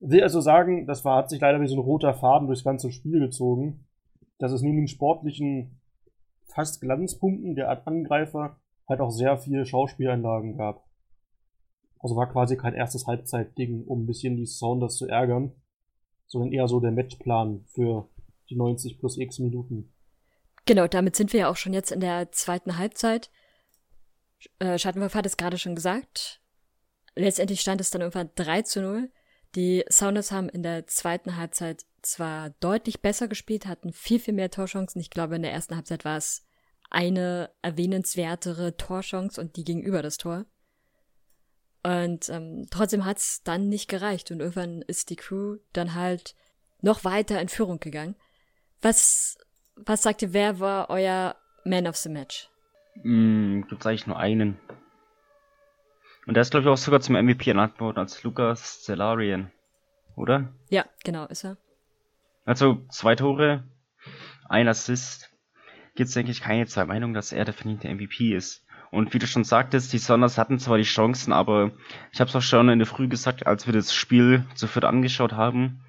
Will 0.00 0.22
also 0.22 0.40
sagen, 0.40 0.86
das 0.86 1.04
war, 1.04 1.18
hat 1.18 1.30
sich 1.30 1.40
leider 1.40 1.60
wie 1.60 1.68
so 1.68 1.76
ein 1.76 1.84
roter 1.84 2.14
Faden 2.14 2.46
durchs 2.46 2.64
ganze 2.64 2.90
Spiel 2.90 3.20
gezogen, 3.20 3.86
dass 4.38 4.52
es 4.52 4.62
neben 4.62 4.78
den 4.78 4.88
sportlichen 4.88 5.80
fast 6.46 6.80
Glanzpunkten 6.80 7.54
der 7.54 7.86
Angreifer 7.86 8.56
halt 8.88 9.00
auch 9.00 9.10
sehr 9.10 9.38
viele 9.38 9.64
Schauspielanlagen 9.64 10.56
gab. 10.56 10.84
Also 12.00 12.16
war 12.16 12.28
quasi 12.28 12.56
kein 12.56 12.74
erstes 12.74 13.06
Halbzeitding, 13.06 13.84
um 13.84 14.02
ein 14.02 14.06
bisschen 14.06 14.36
die 14.36 14.46
Sounders 14.46 14.96
zu 14.96 15.06
ärgern, 15.06 15.52
sondern 16.32 16.50
eher 16.50 16.66
so 16.66 16.80
der 16.80 16.90
Matchplan 16.90 17.64
für 17.66 18.08
die 18.48 18.56
90 18.56 18.98
plus 18.98 19.18
x 19.18 19.38
Minuten. 19.38 19.92
Genau, 20.64 20.86
damit 20.86 21.14
sind 21.14 21.32
wir 21.32 21.40
ja 21.40 21.50
auch 21.50 21.56
schon 21.56 21.74
jetzt 21.74 21.92
in 21.92 22.00
der 22.00 22.32
zweiten 22.32 22.78
Halbzeit. 22.78 23.30
Äh, 24.58 24.78
Schattenwurf 24.78 25.14
hat 25.14 25.26
es 25.26 25.36
gerade 25.36 25.58
schon 25.58 25.74
gesagt. 25.74 26.40
Letztendlich 27.14 27.60
stand 27.60 27.82
es 27.82 27.90
dann 27.90 28.00
irgendwann 28.00 28.30
3 28.34 28.62
zu 28.62 28.80
0. 28.80 29.10
Die 29.54 29.84
Sounders 29.90 30.32
haben 30.32 30.48
in 30.48 30.62
der 30.62 30.86
zweiten 30.86 31.36
Halbzeit 31.36 31.84
zwar 32.00 32.50
deutlich 32.60 33.02
besser 33.02 33.28
gespielt, 33.28 33.66
hatten 33.66 33.92
viel, 33.92 34.18
viel 34.18 34.32
mehr 34.32 34.50
Torchancen. 34.50 35.00
Ich 35.02 35.10
glaube, 35.10 35.36
in 35.36 35.42
der 35.42 35.52
ersten 35.52 35.76
Halbzeit 35.76 36.06
war 36.06 36.16
es 36.16 36.46
eine 36.88 37.50
erwähnenswertere 37.60 38.76
Torchance 38.78 39.38
und 39.38 39.56
die 39.56 39.64
gegenüber 39.64 40.00
das 40.00 40.16
Tor. 40.16 40.46
Und 41.82 42.28
ähm, 42.28 42.66
trotzdem 42.70 43.04
hat 43.04 43.18
es 43.18 43.42
dann 43.42 43.68
nicht 43.68 43.88
gereicht 43.88 44.30
und 44.30 44.40
irgendwann 44.40 44.82
ist 44.82 45.10
die 45.10 45.16
Crew 45.16 45.56
dann 45.72 45.94
halt 45.94 46.34
noch 46.80 47.04
weiter 47.04 47.40
in 47.40 47.48
Führung 47.48 47.80
gegangen. 47.80 48.14
Was, 48.82 49.36
was 49.76 50.02
sagt 50.02 50.22
ihr, 50.22 50.32
wer 50.32 50.60
war 50.60 50.90
euer 50.90 51.36
Man 51.64 51.86
of 51.86 51.96
the 51.96 52.08
Match? 52.08 52.48
Mm, 53.02 53.62
gibt's 53.62 53.86
eigentlich 53.86 54.06
nur 54.06 54.18
einen. 54.18 54.58
Und 56.26 56.34
der 56.34 56.42
ist, 56.42 56.50
glaube 56.50 56.64
ich, 56.64 56.68
auch 56.68 56.76
sogar 56.76 57.00
zum 57.00 57.16
MVP 57.16 57.50
ernannt 57.50 57.80
worden 57.80 57.98
als 57.98 58.22
Lukas 58.22 58.82
Celarian. 58.82 59.50
Oder? 60.14 60.52
Ja, 60.70 60.84
genau, 61.02 61.26
ist 61.26 61.44
er. 61.44 61.56
Also 62.44 62.84
zwei 62.90 63.16
Tore, 63.16 63.64
ein 64.48 64.68
Assist. 64.68 65.30
Gibt's, 65.94 66.14
denke 66.14 66.30
ich, 66.30 66.40
keine 66.40 66.66
zwei 66.66 66.84
Meinungen, 66.84 67.14
dass 67.14 67.32
er 67.32 67.44
der 67.44 67.54
verdiente 67.54 67.92
MVP 67.92 68.34
ist. 68.34 68.64
Und 68.92 69.14
wie 69.14 69.18
du 69.18 69.26
schon 69.26 69.42
sagtest, 69.42 69.94
die 69.94 69.98
Sonders 69.98 70.36
hatten 70.36 70.58
zwar 70.58 70.76
die 70.76 70.84
Chancen, 70.84 71.32
aber 71.32 71.70
ich 72.12 72.20
habe 72.20 72.28
es 72.28 72.36
auch 72.36 72.42
schon 72.42 72.68
in 72.68 72.78
der 72.78 72.86
Früh 72.86 73.08
gesagt, 73.08 73.46
als 73.46 73.64
wir 73.64 73.72
das 73.72 73.94
Spiel 73.94 74.44
zu 74.54 74.66
viert 74.66 74.84
angeschaut 74.84 75.32
haben, 75.32 75.82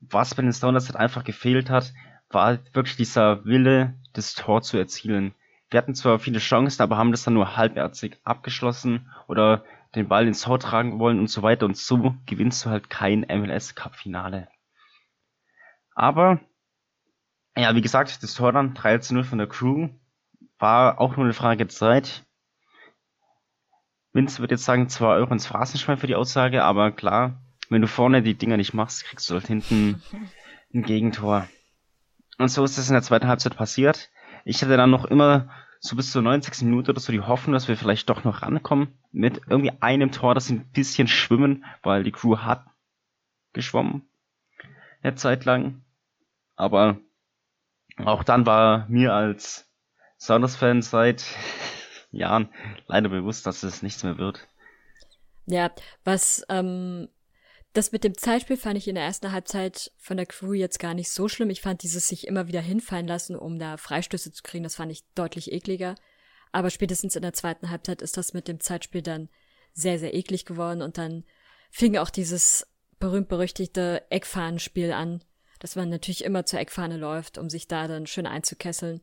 was 0.00 0.34
bei 0.34 0.42
den 0.42 0.50
Sonders 0.50 0.86
halt 0.88 0.96
einfach 0.96 1.22
gefehlt 1.22 1.70
hat, 1.70 1.94
war 2.30 2.58
wirklich 2.72 2.96
dieser 2.96 3.44
Wille, 3.44 3.94
das 4.12 4.34
Tor 4.34 4.60
zu 4.60 4.76
erzielen. 4.76 5.36
Wir 5.70 5.78
hatten 5.78 5.94
zwar 5.94 6.18
viele 6.18 6.40
Chancen, 6.40 6.82
aber 6.82 6.96
haben 6.96 7.12
das 7.12 7.22
dann 7.22 7.34
nur 7.34 7.56
halbherzig 7.56 8.18
abgeschlossen 8.24 9.08
oder 9.28 9.64
den 9.94 10.08
Ball 10.08 10.26
ins 10.26 10.42
Tor 10.42 10.58
tragen 10.58 10.98
wollen 10.98 11.20
und 11.20 11.28
so 11.28 11.42
weiter 11.44 11.64
und 11.64 11.76
so 11.76 12.16
gewinnst 12.26 12.64
du 12.64 12.70
halt 12.70 12.90
kein 12.90 13.20
MLS 13.20 13.76
Cup 13.76 13.94
Finale. 13.94 14.48
Aber, 15.94 16.40
ja, 17.56 17.72
wie 17.76 17.82
gesagt, 17.82 18.20
das 18.20 18.34
Tor 18.34 18.50
dann 18.50 18.74
3 18.74 18.98
zu 18.98 19.14
0 19.14 19.22
von 19.22 19.38
der 19.38 19.46
Crew 19.46 19.90
war 20.58 21.00
auch 21.00 21.16
nur 21.16 21.24
eine 21.24 21.34
Frage 21.34 21.58
der 21.58 21.68
Zeit. 21.68 22.24
Vince 24.12 24.40
wird 24.40 24.50
jetzt 24.50 24.64
sagen, 24.64 24.88
2 24.88 25.06
Euro 25.06 25.32
ins 25.32 25.46
Phrasenschwein 25.46 25.96
für 25.96 26.06
die 26.06 26.14
Aussage, 26.14 26.64
aber 26.64 26.92
klar, 26.92 27.40
wenn 27.70 27.80
du 27.80 27.88
vorne 27.88 28.22
die 28.22 28.34
Dinger 28.34 28.56
nicht 28.56 28.74
machst, 28.74 29.04
kriegst 29.04 29.28
du 29.30 29.34
halt 29.34 29.46
hinten 29.46 30.02
ein 30.74 30.82
Gegentor. 30.82 31.48
Und 32.38 32.48
so 32.48 32.64
ist 32.64 32.78
es 32.78 32.88
in 32.88 32.94
der 32.94 33.02
zweiten 33.02 33.28
Halbzeit 33.28 33.56
passiert. 33.56 34.10
Ich 34.44 34.62
hatte 34.62 34.76
dann 34.76 34.90
noch 34.90 35.04
immer 35.04 35.50
so 35.80 35.96
bis 35.96 36.12
zur 36.12 36.22
90. 36.22 36.62
Minute 36.62 36.92
oder 36.92 37.00
so 37.00 37.12
die 37.12 37.20
Hoffnung, 37.20 37.54
dass 37.54 37.68
wir 37.68 37.76
vielleicht 37.76 38.08
doch 38.08 38.24
noch 38.24 38.42
rankommen 38.42 38.88
mit 39.10 39.40
irgendwie 39.48 39.72
einem 39.80 40.12
Tor, 40.12 40.34
das 40.34 40.50
ein 40.50 40.70
bisschen 40.72 41.08
schwimmen, 41.08 41.64
weil 41.82 42.04
die 42.04 42.12
Crew 42.12 42.38
hat 42.38 42.64
geschwommen. 43.52 44.02
Eine 45.02 45.16
Zeit 45.16 45.44
lang. 45.44 45.82
Aber 46.56 46.98
auch 48.04 48.22
dann 48.22 48.46
war 48.46 48.86
mir 48.88 49.12
als 49.12 49.68
Sounders-Fan 50.18 50.82
seit 50.82 51.24
Jahren 52.12 52.48
leider 52.86 53.08
bewusst, 53.08 53.46
dass 53.46 53.62
es 53.62 53.82
nichts 53.82 54.04
mehr 54.04 54.18
wird. 54.18 54.46
Ja, 55.46 55.72
was 56.04 56.44
ähm, 56.48 57.08
das 57.72 57.90
mit 57.90 58.04
dem 58.04 58.16
Zeitspiel 58.16 58.56
fand 58.56 58.76
ich 58.76 58.86
in 58.86 58.94
der 58.94 59.04
ersten 59.04 59.32
Halbzeit 59.32 59.90
von 59.98 60.18
der 60.18 60.26
Crew 60.26 60.52
jetzt 60.52 60.78
gar 60.78 60.94
nicht 60.94 61.10
so 61.10 61.28
schlimm. 61.28 61.50
Ich 61.50 61.62
fand 61.62 61.82
dieses 61.82 62.06
sich 62.06 62.26
immer 62.26 62.46
wieder 62.46 62.60
hinfallen 62.60 63.06
lassen, 63.06 63.34
um 63.34 63.58
da 63.58 63.76
Freistöße 63.78 64.30
zu 64.30 64.42
kriegen, 64.42 64.64
das 64.64 64.76
fand 64.76 64.92
ich 64.92 65.04
deutlich 65.14 65.50
ekliger. 65.50 65.94
Aber 66.52 66.68
spätestens 66.68 67.16
in 67.16 67.22
der 67.22 67.32
zweiten 67.32 67.70
Halbzeit 67.70 68.02
ist 68.02 68.18
das 68.18 68.34
mit 68.34 68.46
dem 68.46 68.60
Zeitspiel 68.60 69.00
dann 69.00 69.30
sehr, 69.72 69.98
sehr 69.98 70.12
eklig 70.12 70.44
geworden 70.44 70.82
und 70.82 70.98
dann 70.98 71.24
fing 71.70 71.96
auch 71.96 72.10
dieses 72.10 72.66
berühmt-berüchtigte 73.00 74.04
Eckfahnenspiel 74.10 74.92
an, 74.92 75.24
dass 75.58 75.74
man 75.74 75.88
natürlich 75.88 76.24
immer 76.24 76.44
zur 76.44 76.60
Eckfahne 76.60 76.98
läuft, 76.98 77.38
um 77.38 77.48
sich 77.48 77.68
da 77.68 77.88
dann 77.88 78.06
schön 78.06 78.26
einzukesseln. 78.26 79.00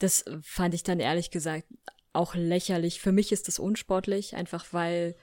Das 0.00 0.24
fand 0.42 0.74
ich 0.74 0.82
dann 0.82 0.98
ehrlich 0.98 1.30
gesagt 1.30 1.68
auch 2.14 2.34
lächerlich. 2.34 3.00
Für 3.00 3.12
mich 3.12 3.32
ist 3.32 3.48
das 3.48 3.58
unsportlich, 3.58 4.36
einfach 4.36 4.72
weil 4.72 5.16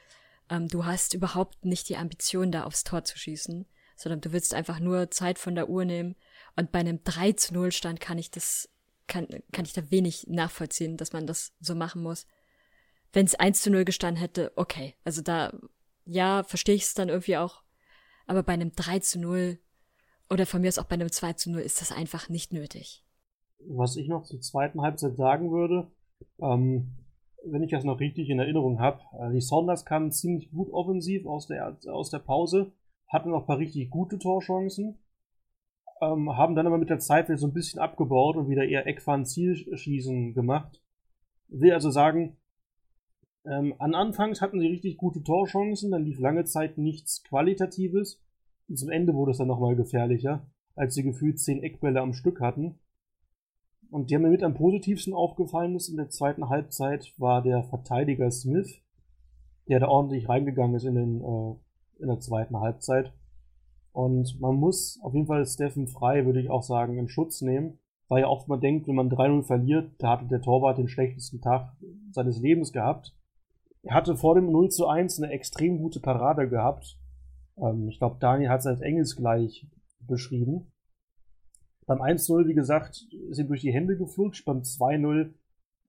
ähm, 0.50 0.68
du 0.68 0.86
hast 0.86 1.14
überhaupt 1.14 1.66
nicht 1.66 1.90
die 1.90 1.98
Ambition, 1.98 2.52
da 2.52 2.66
aufs 2.66 2.84
Tor 2.84 3.04
zu 3.04 3.18
schießen, 3.18 3.66
sondern 3.96 4.22
du 4.22 4.32
willst 4.32 4.54
einfach 4.54 4.80
nur 4.80 5.12
Zeit 5.12 5.40
von 5.40 5.56
der 5.56 5.70
Uhr 5.70 5.86
nehmen. 5.86 6.16
Und 6.56 6.72
bei 6.72 6.80
einem 6.80 7.04
3 7.04 7.34
zu 7.34 7.54
0 7.54 7.72
Stand 7.72 8.00
kann 8.00 8.18
ich 8.18 8.32
das, 8.32 8.70
kann, 9.08 9.28
kann 9.52 9.66
ich 9.66 9.74
da 9.74 9.90
wenig 9.90 10.28
nachvollziehen, 10.28 10.98
dass 10.98 11.14
man 11.14 11.26
das 11.26 11.54
so 11.60 11.76
machen 11.76 12.04
muss. 12.04 12.28
Wenn 13.14 13.26
es 13.26 13.36
1 13.36 13.62
zu 13.62 13.72
0 13.72 13.86
gestanden 13.86 14.22
hätte, 14.22 14.52
okay. 14.56 14.96
Also 15.04 15.22
da, 15.22 15.54
ja, 16.06 16.44
verstehe 16.44 16.76
ich 16.76 16.84
es 16.84 16.94
dann 16.94 17.10
irgendwie 17.10 17.38
auch. 17.38 17.64
Aber 18.28 18.44
bei 18.44 18.54
einem 18.54 18.74
3 18.74 19.00
zu 19.00 19.20
0 19.20 19.60
oder 20.30 20.46
von 20.46 20.62
mir 20.62 20.70
aus 20.70 20.78
auch 20.78 20.86
bei 20.86 20.96
einem 20.96 21.12
2 21.12 21.34
zu 21.34 21.52
0 21.52 21.62
ist 21.62 21.82
das 21.82 21.92
einfach 21.92 22.30
nicht 22.30 22.54
nötig. 22.54 23.06
Was 23.60 23.96
ich 23.96 24.08
noch 24.08 24.24
zur 24.24 24.42
zweiten 24.42 24.82
Halbzeit 24.82 25.16
sagen 25.16 25.52
würde, 25.52 25.92
ähm, 26.42 26.98
wenn 27.44 27.64
ich 27.64 27.72
das 27.72 27.84
noch 27.84 28.00
richtig 28.00 28.30
in 28.30 28.40
Erinnerung 28.40 28.80
habe, 28.80 29.02
äh, 29.20 29.32
die 29.32 29.42
Saunders 29.42 29.86
kamen 29.86 30.12
ziemlich 30.12 30.52
gut 30.52 30.70
offensiv 30.72 31.26
aus 31.26 31.48
der, 31.48 31.78
aus 31.88 32.10
der 32.10 32.20
Pause, 32.20 32.72
hatten 33.08 33.32
noch 33.32 33.42
ein 33.42 33.48
paar 33.48 33.58
richtig 33.58 33.90
gute 33.90 34.20
Torchancen, 34.20 35.00
ähm, 36.02 36.36
haben 36.36 36.56
dann 36.56 36.68
aber 36.68 36.78
mit 36.78 36.90
der 36.90 37.00
Zeit 37.00 37.28
wieder 37.28 37.38
so 37.38 37.48
ein 37.48 37.54
bisschen 37.54 37.80
abgebaut 37.80 38.38
und 38.38 38.50
wieder 38.50 38.66
eher 38.66 38.88
Eckfahren-Zielschießen 38.88 40.34
gemacht. 40.34 40.82
Will 41.48 41.74
also 41.74 41.90
sagen, 41.90 42.38
ähm, 43.46 43.74
an 43.80 43.96
Anfangs 43.96 44.42
hatten 44.42 44.60
sie 44.60 44.68
richtig 44.68 44.98
gute 44.98 45.24
Torchancen, 45.24 45.92
dann 45.92 46.04
lief 46.04 46.20
lange 46.20 46.46
Zeit 46.46 46.78
nichts 46.78 47.24
Qualitatives. 47.24 48.22
Und 48.68 48.78
zum 48.78 48.90
Ende 48.90 49.14
wurde 49.14 49.32
es 49.32 49.38
dann 49.38 49.48
nochmal 49.48 49.76
gefährlicher, 49.76 50.46
als 50.76 50.94
sie 50.94 51.04
gefühlt 51.04 51.40
zehn 51.40 51.62
Eckbälle 51.64 52.02
am 52.02 52.14
Stück 52.14 52.40
hatten. 52.40 52.80
Und 53.92 54.10
der 54.10 54.20
mir 54.20 54.30
mit 54.30 54.42
am 54.42 54.54
positivsten 54.54 55.14
aufgefallen 55.14 55.76
ist 55.76 55.90
in 55.90 55.98
der 55.98 56.10
zweiten 56.10 56.48
Halbzeit 56.48 57.14
war 57.18 57.44
der 57.44 57.64
Verteidiger 57.64 58.32
Smith, 58.32 58.82
der 59.68 59.82
da 59.82 59.90
ordentlich 59.90 60.30
reingegangen 60.30 60.76
ist 60.76 60.86
in, 60.86 60.96
den, 60.96 61.22
äh, 61.22 62.02
in 62.02 62.08
der 62.08 62.20
zweiten 62.22 62.58
Halbzeit. 62.58 63.14
Und 63.92 64.40
man 64.40 64.56
muss 64.56 64.98
auf 65.04 65.14
jeden 65.14 65.28
Fall 65.28 65.46
Steffen 65.46 65.90
Frei, 65.90 66.26
würde 66.26 66.40
ich 66.40 66.50
auch 66.50 66.64
sagen, 66.64 66.98
in 66.98 67.10
Schutz 67.10 67.42
nehmen, 67.42 67.80
weil 68.08 68.22
ja 68.22 68.30
oft 68.30 68.48
man 68.48 68.62
denkt, 68.62 68.88
wenn 68.88 68.96
man 68.96 69.10
3-0 69.10 69.44
verliert, 69.44 69.92
da 69.98 70.12
hatte 70.12 70.28
der 70.28 70.42
Torwart 70.42 70.78
den 70.78 70.88
schlechtesten 70.88 71.42
Tag 71.42 71.76
seines 72.12 72.40
Lebens 72.40 72.72
gehabt. 72.72 73.14
Er 73.84 73.96
hatte 73.96 74.16
vor 74.16 74.36
dem 74.36 74.50
0 74.54 74.70
zu 74.70 74.88
1 74.88 75.22
eine 75.22 75.34
extrem 75.34 75.80
gute 75.80 76.00
Parade 76.00 76.48
gehabt. 76.48 76.98
Ähm, 77.58 77.90
ich 77.90 77.98
glaube, 77.98 78.16
Daniel 78.22 78.52
hat 78.52 78.62
es 78.62 78.68
als 78.68 78.80
engelsgleich 78.80 79.68
beschrieben. 80.08 80.72
Beim 81.86 82.02
1-0, 82.02 82.48
wie 82.48 82.54
gesagt, 82.54 83.08
ihm 83.12 83.48
durch 83.48 83.62
die 83.62 83.74
Hände 83.74 83.98
geflutscht. 83.98 84.46
Beim 84.46 84.60
2-0 84.62 85.34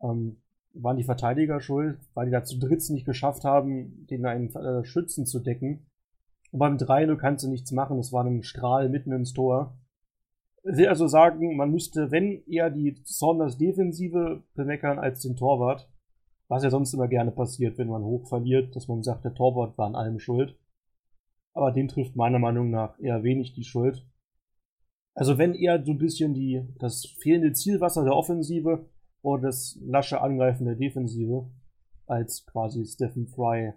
ähm, 0.02 0.36
waren 0.74 0.96
die 0.96 1.04
Verteidiger 1.04 1.60
schuld, 1.60 1.98
weil 2.14 2.26
die 2.26 2.32
da 2.32 2.44
zu 2.44 2.58
dritt 2.58 2.88
nicht 2.90 3.04
geschafft 3.04 3.44
haben, 3.44 4.06
den 4.06 4.24
einen 4.26 4.54
äh, 4.54 4.84
Schützen 4.84 5.26
zu 5.26 5.40
decken. 5.40 5.86
Und 6.50 6.58
beim 6.58 6.76
3-0 6.76 7.16
kannst 7.16 7.44
du 7.44 7.48
nichts 7.48 7.72
machen. 7.72 7.98
Es 7.98 8.12
war 8.12 8.24
ein 8.24 8.42
Strahl 8.42 8.88
mitten 8.88 9.12
ins 9.12 9.32
Tor. 9.32 9.76
Ich 10.64 10.76
will 10.76 10.88
also 10.88 11.08
sagen, 11.08 11.56
man 11.56 11.72
müsste, 11.72 12.10
wenn 12.10 12.44
eher 12.46 12.70
die 12.70 12.96
Saunders 13.04 13.58
Defensive 13.58 14.42
bemeckern 14.54 14.98
als 14.98 15.20
den 15.20 15.36
Torwart, 15.36 15.88
was 16.48 16.62
ja 16.62 16.70
sonst 16.70 16.92
immer 16.94 17.08
gerne 17.08 17.32
passiert, 17.32 17.78
wenn 17.78 17.88
man 17.88 18.04
hoch 18.04 18.28
verliert, 18.28 18.76
dass 18.76 18.86
man 18.86 19.02
sagt, 19.02 19.24
der 19.24 19.34
Torwart 19.34 19.76
war 19.76 19.86
an 19.86 19.96
allem 19.96 20.18
schuld. 20.18 20.56
Aber 21.54 21.72
den 21.72 21.88
trifft 21.88 22.14
meiner 22.16 22.38
Meinung 22.38 22.70
nach 22.70 22.98
eher 23.00 23.22
wenig 23.22 23.54
die 23.54 23.64
Schuld. 23.64 24.06
Also 25.14 25.38
wenn 25.38 25.54
eher 25.54 25.84
so 25.84 25.92
ein 25.92 25.98
bisschen 25.98 26.34
die, 26.34 26.66
das 26.78 27.06
fehlende 27.20 27.52
Zielwasser 27.52 28.04
der 28.04 28.14
Offensive 28.14 28.86
oder 29.22 29.42
das 29.42 29.78
lasche 29.82 30.20
Angreifen 30.20 30.64
der 30.64 30.74
Defensive 30.74 31.50
als 32.06 32.46
quasi 32.46 32.84
Stephen 32.84 33.26
Fry 33.26 33.72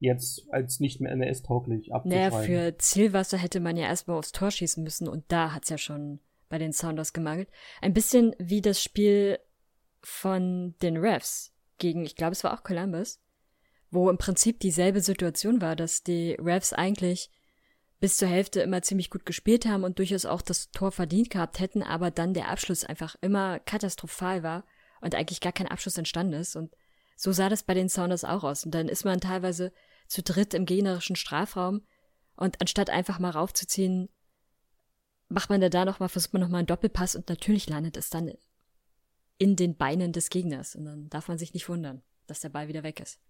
jetzt 0.00 0.46
als 0.50 0.80
nicht 0.80 1.00
mehr 1.00 1.12
NS-tauglich 1.12 1.92
abzuschreiben. 1.92 2.30
Naja, 2.30 2.42
für 2.42 2.78
Zielwasser 2.78 3.38
hätte 3.38 3.60
man 3.60 3.76
ja 3.76 3.84
erstmal 3.84 4.18
aufs 4.18 4.32
Tor 4.32 4.50
schießen 4.50 4.82
müssen 4.82 5.08
und 5.08 5.24
da 5.28 5.52
hat's 5.54 5.68
ja 5.68 5.78
schon 5.78 6.20
bei 6.48 6.58
den 6.58 6.72
Sounders 6.72 7.12
gemangelt. 7.12 7.48
Ein 7.80 7.92
bisschen 7.92 8.34
wie 8.38 8.62
das 8.62 8.82
Spiel 8.82 9.38
von 10.02 10.74
den 10.82 10.96
Refs 10.96 11.54
gegen, 11.78 12.04
ich 12.04 12.16
glaube, 12.16 12.32
es 12.32 12.42
war 12.42 12.54
auch 12.54 12.64
Columbus, 12.64 13.20
wo 13.90 14.08
im 14.08 14.18
Prinzip 14.18 14.60
dieselbe 14.60 15.00
Situation 15.00 15.60
war, 15.60 15.76
dass 15.76 16.02
die 16.02 16.32
Refs 16.32 16.72
eigentlich 16.72 17.30
bis 18.00 18.16
zur 18.16 18.28
Hälfte 18.28 18.60
immer 18.62 18.82
ziemlich 18.82 19.10
gut 19.10 19.26
gespielt 19.26 19.66
haben 19.66 19.84
und 19.84 19.98
durchaus 19.98 20.24
auch 20.24 20.40
das 20.40 20.70
Tor 20.70 20.90
verdient 20.90 21.30
gehabt 21.30 21.60
hätten, 21.60 21.82
aber 21.82 22.10
dann 22.10 22.34
der 22.34 22.48
Abschluss 22.48 22.84
einfach 22.84 23.14
immer 23.20 23.60
katastrophal 23.60 24.42
war 24.42 24.64
und 25.02 25.14
eigentlich 25.14 25.40
gar 25.40 25.52
kein 25.52 25.68
Abschluss 25.68 25.98
entstanden 25.98 26.32
ist. 26.32 26.56
Und 26.56 26.74
so 27.16 27.32
sah 27.32 27.50
das 27.50 27.62
bei 27.62 27.74
den 27.74 27.90
Sounders 27.90 28.24
auch 28.24 28.42
aus. 28.42 28.64
Und 28.64 28.74
dann 28.74 28.88
ist 28.88 29.04
man 29.04 29.20
teilweise 29.20 29.72
zu 30.06 30.22
dritt 30.22 30.54
im 30.54 30.64
gegnerischen 30.64 31.14
Strafraum 31.14 31.82
und 32.36 32.60
anstatt 32.62 32.88
einfach 32.88 33.18
mal 33.18 33.30
raufzuziehen, 33.30 34.08
macht 35.28 35.50
man 35.50 35.60
da 35.60 35.84
noch 35.84 36.00
mal, 36.00 36.08
versucht 36.08 36.32
man 36.32 36.42
noch 36.42 36.48
mal 36.48 36.58
einen 36.58 36.66
Doppelpass 36.66 37.14
und 37.14 37.28
natürlich 37.28 37.68
landet 37.68 37.98
es 37.98 38.08
dann 38.08 38.32
in 39.36 39.56
den 39.56 39.76
Beinen 39.76 40.12
des 40.12 40.30
Gegners 40.30 40.74
und 40.74 40.86
dann 40.86 41.08
darf 41.10 41.28
man 41.28 41.38
sich 41.38 41.54
nicht 41.54 41.68
wundern, 41.68 42.02
dass 42.26 42.40
der 42.40 42.48
Ball 42.48 42.68
wieder 42.68 42.82
weg 42.82 42.98
ist. 42.98 43.20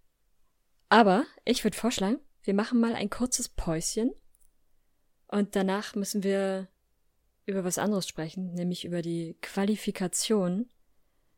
Aber 0.89 1.25
ich 1.45 1.63
würde 1.63 1.77
vorschlagen, 1.77 2.19
wir 2.43 2.53
machen 2.53 2.79
mal 2.79 2.95
ein 2.95 3.09
kurzes 3.09 3.49
Päuschen 3.49 4.11
und 5.31 5.55
danach 5.55 5.95
müssen 5.95 6.23
wir 6.23 6.67
über 7.45 7.63
was 7.63 7.77
anderes 7.77 8.07
sprechen, 8.07 8.53
nämlich 8.53 8.85
über 8.85 9.01
die 9.01 9.37
Qualifikation 9.41 10.69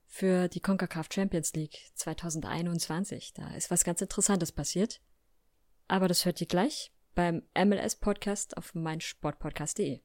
für 0.06 0.48
die 0.48 0.60
CONCACAF 0.60 1.08
Champions 1.12 1.54
League 1.54 1.92
2021. 1.96 3.34
Da 3.34 3.54
ist 3.56 3.72
was 3.72 3.84
ganz 3.84 4.02
Interessantes 4.02 4.52
passiert. 4.52 5.00
Aber 5.88 6.08
das 6.08 6.26
hört 6.26 6.42
ihr 6.42 6.48
gleich 6.48 6.92
beim 7.16 7.44
MLS 7.56 7.96
Podcast 7.96 8.58
auf 8.58 8.74
meinsportpodcast.de. 8.76 10.02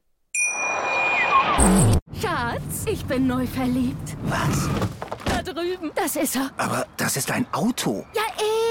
Schatz, 2.20 2.84
ich 2.90 3.04
bin 3.06 3.26
neu 3.26 3.46
verliebt. 3.46 4.16
Was? 4.24 4.68
Drüben. 5.54 5.92
Das 5.94 6.16
ist 6.16 6.36
er. 6.36 6.50
Aber 6.56 6.86
das 6.96 7.16
ist 7.16 7.30
ein 7.30 7.46
Auto. 7.52 8.04
Ja, 8.14 8.22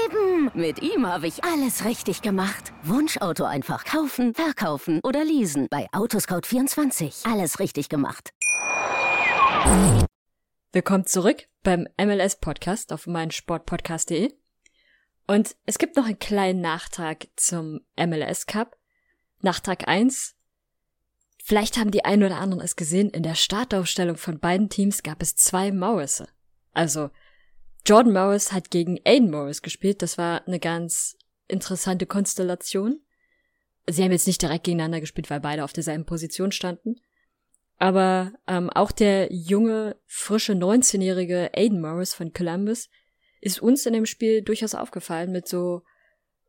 eben. 0.04 0.50
Mit 0.54 0.80
ihm 0.80 1.06
habe 1.06 1.26
ich 1.26 1.44
alles 1.44 1.84
richtig 1.84 2.22
gemacht. 2.22 2.72
Wunschauto 2.82 3.44
einfach 3.44 3.84
kaufen, 3.84 4.34
verkaufen 4.34 5.00
oder 5.02 5.24
leasen. 5.24 5.66
Bei 5.70 5.88
Autoscout24. 5.90 7.30
Alles 7.30 7.58
richtig 7.58 7.88
gemacht. 7.88 8.32
Willkommen 10.72 11.06
zurück 11.06 11.48
beim 11.62 11.88
MLS 12.00 12.36
Podcast 12.36 12.92
auf 12.92 13.06
meinsportpodcast.de. 13.06 14.32
Und 15.26 15.56
es 15.66 15.78
gibt 15.78 15.96
noch 15.96 16.06
einen 16.06 16.18
kleinen 16.18 16.60
Nachtrag 16.60 17.28
zum 17.36 17.80
MLS 17.98 18.46
Cup. 18.46 18.76
Nachtrag 19.40 19.88
1. 19.88 20.34
Vielleicht 21.42 21.76
haben 21.78 21.90
die 21.90 22.04
einen 22.04 22.24
oder 22.24 22.38
anderen 22.38 22.62
es 22.62 22.76
gesehen, 22.76 23.10
in 23.10 23.22
der 23.22 23.34
Startaufstellung 23.34 24.16
von 24.16 24.38
beiden 24.38 24.68
Teams 24.68 25.02
gab 25.02 25.22
es 25.22 25.34
zwei 25.34 25.72
Morrisse. 25.72 26.28
Also, 26.72 27.10
Jordan 27.86 28.12
Morris 28.12 28.52
hat 28.52 28.70
gegen 28.70 29.00
Aiden 29.04 29.30
Morris 29.30 29.62
gespielt. 29.62 30.02
Das 30.02 30.18
war 30.18 30.46
eine 30.46 30.60
ganz 30.60 31.16
interessante 31.48 32.06
Konstellation. 32.06 33.00
Sie 33.88 34.02
haben 34.02 34.12
jetzt 34.12 34.26
nicht 34.26 34.42
direkt 34.42 34.64
gegeneinander 34.64 35.00
gespielt, 35.00 35.30
weil 35.30 35.40
beide 35.40 35.64
auf 35.64 35.72
derselben 35.72 36.04
Position 36.04 36.52
standen. 36.52 36.96
Aber 37.78 38.32
ähm, 38.46 38.70
auch 38.70 38.92
der 38.92 39.32
junge, 39.32 39.96
frische 40.06 40.52
19-jährige 40.52 41.50
Aiden 41.54 41.80
Morris 41.80 42.12
von 42.12 42.32
Columbus 42.32 42.90
ist 43.40 43.62
uns 43.62 43.86
in 43.86 43.92
dem 43.92 44.06
Spiel 44.06 44.42
durchaus 44.42 44.74
aufgefallen 44.74 45.30
mit 45.30 45.46
so, 45.46 45.82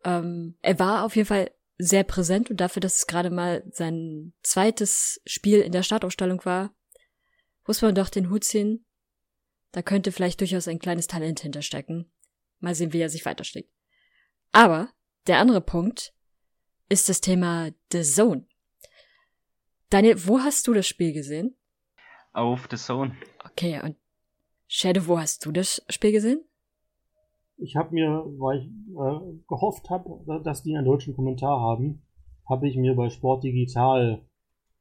ähm, 0.04 0.58
er 0.62 0.80
war 0.80 1.06
auf 1.06 1.16
jeden 1.16 1.28
Fall 1.28 1.52
sehr 1.78 2.04
präsent 2.04 2.50
und 2.50 2.60
dafür, 2.60 2.82
dass 2.82 2.98
es 2.98 3.08
gerade 3.08 3.30
mal 3.30 3.64
sein 3.72 4.34
zweites 4.44 5.22
Spiel 5.26 5.62
in 5.62 5.72
der 5.72 5.84
Startaufstellung 5.84 6.44
war, 6.46 6.74
muss 7.66 7.82
man 7.82 7.96
doch 7.96 8.10
den 8.10 8.30
Hut 8.30 8.44
ziehen. 8.44 8.86
Da 9.72 9.82
könnte 9.82 10.12
vielleicht 10.12 10.40
durchaus 10.40 10.68
ein 10.68 10.80
kleines 10.80 11.08
Talent 11.08 11.40
hinterstecken. 11.42 12.12
Mal 12.60 12.76
sehen, 12.76 12.94
wie 12.94 13.02
er 13.02 13.10
sich 13.10 13.26
weiterschlägt. 13.26 13.72
Aber 14.52 14.90
der 15.28 15.40
andere 15.40 15.62
Punkt 15.62 16.14
ist 16.90 17.08
das 17.08 17.22
Thema 17.22 17.70
The 17.92 18.02
Zone. 18.02 18.46
Daniel, 19.90 20.28
wo 20.28 20.40
hast 20.40 20.68
du 20.68 20.74
das 20.74 20.88
Spiel 20.88 21.14
gesehen? 21.14 21.56
Auf 22.34 22.68
The 22.70 22.78
Zone. 22.78 23.16
Okay, 23.46 23.80
und 23.82 23.96
Shadow, 24.68 25.08
wo 25.08 25.20
hast 25.20 25.46
du 25.46 25.52
das 25.52 25.84
Spiel 25.90 26.12
gesehen? 26.12 26.44
Ich 27.58 27.76
habe 27.76 27.94
mir, 27.94 28.24
weil 28.38 28.60
ich 28.60 28.68
äh, 28.68 29.44
gehofft 29.48 29.90
habe, 29.90 30.42
dass 30.44 30.64
die 30.64 30.76
einen 30.76 30.86
deutschen 30.86 31.16
Kommentar 31.16 31.60
haben, 31.60 32.02
habe 32.48 32.68
ich 32.68 32.78
mir 32.78 32.96
bei 32.96 33.10
Sport 33.10 33.44
Digital 33.44 34.26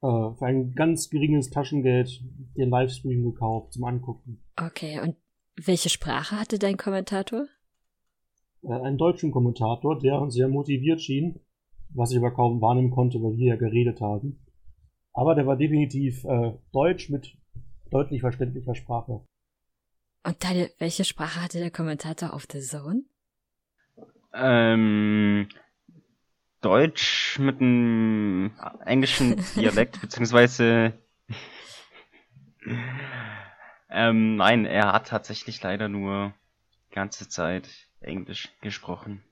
äh, 0.03 0.07
für 0.07 0.47
ein 0.47 0.75
ganz 0.75 1.11
geringes 1.11 1.51
Taschengeld 1.51 2.23
den 2.57 2.71
Livestream 2.71 3.25
gekauft 3.25 3.73
zum 3.73 3.85
Angucken. 3.85 4.43
Okay, 4.57 5.01
und 5.01 5.17
welche 5.57 5.89
Sprache 5.89 6.39
hatte 6.39 6.59
dein 6.59 6.77
Kommentator? 6.77 7.47
Äh, 8.63 8.73
einen 8.73 8.99
deutschen 8.99 9.31
Kommentator, 9.31 9.99
der 9.99 10.31
sehr 10.31 10.49
motiviert 10.49 11.01
schien, 11.01 11.41
was 11.91 12.13
ich 12.13 12.19
aber 12.19 12.33
kaum 12.33 12.61
wahrnehmen 12.61 12.91
konnte, 12.91 13.23
weil 13.23 13.37
wir 13.37 13.49
ja 13.49 13.57
geredet 13.57 14.01
haben. 14.01 14.39
Aber 15.13 15.35
der 15.35 15.47
war 15.47 15.57
definitiv 15.57 16.25
äh, 16.25 16.53
deutsch 16.73 17.11
mit 17.11 17.37
deutlich 17.91 18.21
verständlicher 18.21 18.75
Sprache. 18.75 19.25
Und 20.25 20.45
deine, 20.45 20.71
welche 20.79 21.05
Sprache 21.05 21.43
hatte 21.43 21.59
der 21.59 21.71
Kommentator 21.71 22.35
auf 22.35 22.47
The 22.51 22.61
Zone? 22.61 23.03
Ähm, 24.35 25.49
Deutsch 26.61 27.39
mit 27.39 27.61
einem 27.61 28.53
englischen 28.85 29.45
Dialekt, 29.57 30.01
beziehungsweise 30.01 30.95
ähm, 33.91 34.37
nein, 34.37 34.65
er 34.65 34.93
hat 34.93 35.09
tatsächlich 35.09 35.63
leider 35.63 35.89
nur 35.89 36.35
die 36.91 36.95
ganze 36.95 37.29
Zeit 37.29 37.69
Englisch 38.01 38.49
gesprochen. 38.61 39.23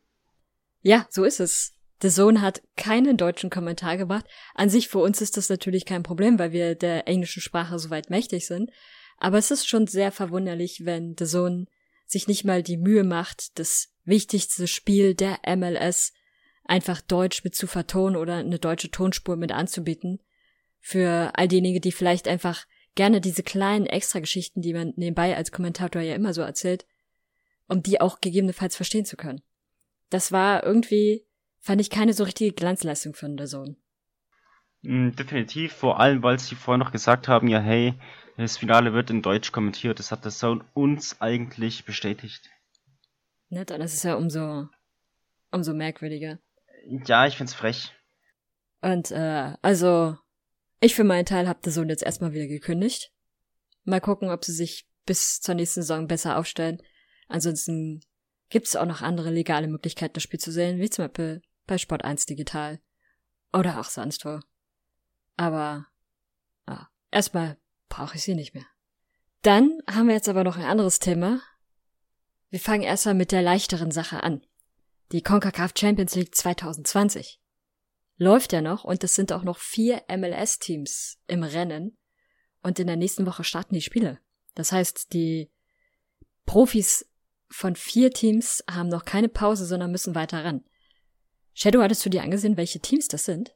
Ja, 0.83 1.07
so 1.11 1.25
ist 1.25 1.41
es. 1.41 1.73
The 2.03 2.11
Zone 2.11 2.43
hat 2.43 2.63
keinen 2.77 3.17
deutschen 3.17 3.49
Kommentar 3.51 3.97
gebracht. 3.97 4.27
An 4.55 4.69
sich 4.69 4.89
für 4.89 4.99
uns 4.99 5.21
ist 5.21 5.37
das 5.37 5.49
natürlich 5.49 5.87
kein 5.87 6.03
Problem, 6.03 6.39
weil 6.39 6.53
wir 6.53 6.75
der 6.75 7.09
englischen 7.09 7.41
Sprache 7.41 7.79
soweit 7.79 8.11
mächtig 8.11 8.47
sind. 8.47 8.71
Aber 9.19 9.39
es 9.39 9.51
ist 9.51 9.67
schon 9.67 9.87
sehr 9.87 10.13
verwunderlich, 10.13 10.85
wenn 10.85 11.17
The 11.19 11.25
Zone 11.25 11.67
sich 12.07 12.29
nicht 12.29 12.45
mal 12.45 12.63
die 12.63 12.77
Mühe 12.77 13.03
macht, 13.03 13.59
das 13.59 13.89
wichtigste 14.05 14.69
Spiel 14.69 15.15
der 15.15 15.39
MLS 15.57 16.13
einfach 16.69 17.01
deutsch 17.01 17.45
mit 17.45 17.55
zu 17.55 17.67
vertonen 17.67 18.17
oder 18.17 18.37
eine 18.37 18.59
deutsche 18.59 18.91
Tonspur 18.91 19.37
mit 19.37 19.53
anzubieten. 19.53 20.21
Für 20.81 21.33
all 21.35 21.49
diejenigen, 21.49 21.81
die 21.81 21.93
vielleicht 21.93 22.29
einfach 22.29 22.67
gerne 22.95 23.21
diese 23.21 23.43
kleinen 23.43 23.87
Extrageschichten, 23.87 24.63
die 24.63 24.73
man 24.73 24.93
nebenbei 24.97 25.37
als 25.37 25.53
Kommentator 25.53 26.03
ja 26.03 26.15
immer 26.15 26.33
so 26.33 26.43
erzählt, 26.43 26.87
um 27.69 27.83
die 27.83 28.01
auch 28.01 28.21
gegebenenfalls 28.21 28.77
verstehen 28.77 29.05
zu 29.05 29.17
können. 29.17 29.43
Das 30.11 30.33
war 30.33 30.65
irgendwie, 30.65 31.27
fand 31.61 31.81
ich 31.81 31.91
keine 31.91 32.13
so 32.13 32.25
richtige 32.25 32.53
Glanzleistung 32.53 33.15
von 33.15 33.37
der 33.37 33.47
Sohn. 33.47 33.77
Mm, 34.83 35.11
definitiv, 35.11 35.73
vor 35.73 35.99
allem, 35.99 36.23
weil 36.23 36.39
sie 36.39 36.55
vorher 36.55 36.79
noch 36.79 36.93
gesagt 36.93 37.29
haben, 37.29 37.49
ja 37.49 37.61
hey, 37.61 37.95
das 38.37 38.59
Finale 38.59 38.93
wird 38.93 39.11
in 39.11 39.23
Deutsch 39.23 39.51
kommentiert. 39.51 39.99
Das 39.99 40.13
hat 40.13 40.25
der 40.25 40.31
Sound 40.31 40.65
uns 40.75 41.21
eigentlich 41.21 41.85
bestätigt. 41.85 42.51
Ne, 43.49 43.65
dann 43.65 43.81
ist 43.81 43.95
es 43.95 44.03
ja 44.03 44.15
umso, 44.15 44.69
umso 45.51 45.73
merkwürdiger. 45.73 46.39
Ja, 47.07 47.27
ich 47.27 47.37
find's 47.37 47.55
frech. 47.55 47.93
Und 48.81 49.11
äh, 49.11 49.55
also, 49.63 50.17
ich 50.81 50.95
für 50.95 51.05
meinen 51.05 51.27
Teil 51.27 51.49
hab 51.49 51.63
der 51.63 51.73
Sohn 51.73 51.89
jetzt 51.89 52.03
erstmal 52.03 52.33
wieder 52.33 52.47
gekündigt. 52.47 53.13
Mal 53.85 54.01
gucken, 54.01 54.31
ob 54.31 54.45
sie 54.45 54.53
sich 54.53 54.89
bis 55.05 55.41
zur 55.41 55.55
nächsten 55.55 55.83
Saison 55.83 56.07
besser 56.07 56.39
aufstellen. 56.39 56.83
Ansonsten 57.29 58.01
gibt 58.49 58.67
es 58.67 58.77
auch 58.77 58.87
noch 58.87 59.03
andere 59.03 59.31
legale 59.31 59.69
Möglichkeiten, 59.69 60.15
das 60.15 60.23
Spiel 60.23 60.41
zu 60.41 60.53
sehen, 60.53 60.79
wie 60.79 60.91
zum 60.91 61.07
Beispiel 61.07 61.43
bei 61.67 61.79
Sport 61.79 62.05
1 62.05 62.27
Digital. 62.27 62.81
Oder 63.53 63.81
auch 63.81 63.85
sonst 63.85 64.25
wo. 64.25 64.41
Aber 65.37 65.87
ja, 66.69 66.89
erstmal 67.11 67.57
brauche 67.89 68.17
ich 68.17 68.23
sie 68.23 68.35
nicht 68.35 68.55
mehr. 68.55 68.67
Dann 69.43 69.81
haben 69.91 70.09
wir 70.09 70.15
jetzt 70.15 70.29
aber 70.29 70.45
noch 70.45 70.57
ein 70.57 70.65
anderes 70.65 70.99
Thema. 70.99 71.41
Wir 72.51 72.61
fangen 72.61 72.83
erstmal 72.83 73.15
mit 73.15 73.33
der 73.33 73.43
leichteren 73.43 73.91
Sache 73.91 74.23
an. 74.23 74.45
Die 75.13 75.23
CONCACAF 75.23 75.73
Champions 75.79 76.17
League 76.17 76.35
2020 76.35 77.41
läuft 78.17 78.53
ja 78.53 78.61
noch 78.61 78.83
und 78.83 79.05
es 79.05 79.15
sind 79.15 79.33
auch 79.33 79.45
noch 79.45 79.59
vier 79.59 80.03
MLS-Teams 80.09 81.23
im 81.29 81.45
Rennen 81.45 81.97
und 82.63 82.81
in 82.81 82.89
der 82.89 82.97
nächsten 82.97 83.25
Woche 83.25 83.45
starten 83.45 83.75
die 83.75 83.83
Spiele. 83.83 84.19
Das 84.57 84.73
heißt, 84.73 85.13
die 85.13 85.53
Profis 86.45 87.09
von 87.49 87.77
vier 87.77 88.11
Teams 88.11 88.65
haben 88.69 88.89
noch 88.89 89.05
keine 89.05 89.29
Pause, 89.29 89.65
sondern 89.65 89.93
müssen 89.93 90.17
weiter 90.17 90.45
ran. 90.45 90.65
Shadow, 91.55 91.83
hattest 91.83 92.05
du 92.05 92.11
dir 92.11 92.25
angesehen, 92.25 92.57
welche 92.57 92.81
Teams 92.81 93.07
das 93.07 93.27
sind? 93.27 93.55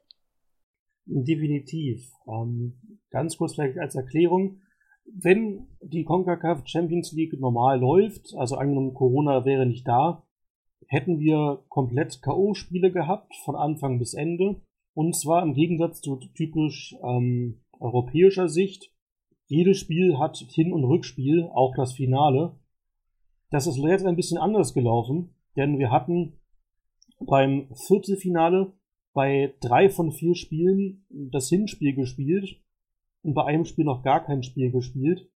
Definitiv. 1.04 2.08
Ähm, 2.28 3.00
ganz 3.10 3.36
kurz 3.36 3.54
vielleicht 3.54 3.78
als 3.78 3.96
Erklärung. 3.96 4.60
wenn 5.12 5.66
die 5.82 6.04
CONCACAF 6.04 6.62
Champions 6.66 7.10
League 7.10 7.32
normal 7.40 7.80
läuft, 7.80 8.32
also 8.36 8.54
angenommen 8.54 8.94
Corona 8.94 9.44
wäre 9.44 9.66
nicht 9.66 9.88
da, 9.88 10.24
hätten 10.90 11.20
wir 11.20 11.62
komplett 11.68 12.20
K.O.-Spiele 12.20 12.90
gehabt, 12.90 13.34
von 13.44 13.54
Anfang 13.54 13.98
bis 13.98 14.12
Ende. 14.12 14.60
Und 14.92 15.14
zwar 15.14 15.42
im 15.42 15.54
Gegensatz 15.54 16.00
zu 16.00 16.16
typisch 16.16 16.96
ähm, 17.02 17.62
europäischer 17.78 18.48
Sicht. 18.48 18.92
Jedes 19.46 19.78
Spiel 19.78 20.18
hat 20.18 20.36
Hin- 20.36 20.72
und 20.72 20.84
Rückspiel, 20.84 21.48
auch 21.54 21.74
das 21.76 21.92
Finale. 21.92 22.58
Das 23.50 23.68
ist 23.68 23.78
jetzt 23.78 24.04
ein 24.04 24.16
bisschen 24.16 24.38
anders 24.38 24.74
gelaufen, 24.74 25.34
denn 25.56 25.78
wir 25.78 25.92
hatten 25.92 26.40
beim 27.20 27.68
Viertelfinale 27.86 28.72
bei 29.12 29.54
drei 29.60 29.90
von 29.90 30.10
vier 30.10 30.34
Spielen 30.34 31.04
das 31.08 31.48
Hinspiel 31.48 31.94
gespielt 31.94 32.60
und 33.22 33.34
bei 33.34 33.44
einem 33.44 33.64
Spiel 33.64 33.84
noch 33.84 34.02
gar 34.02 34.24
kein 34.24 34.42
Spiel 34.42 34.72
gespielt. 34.72 35.30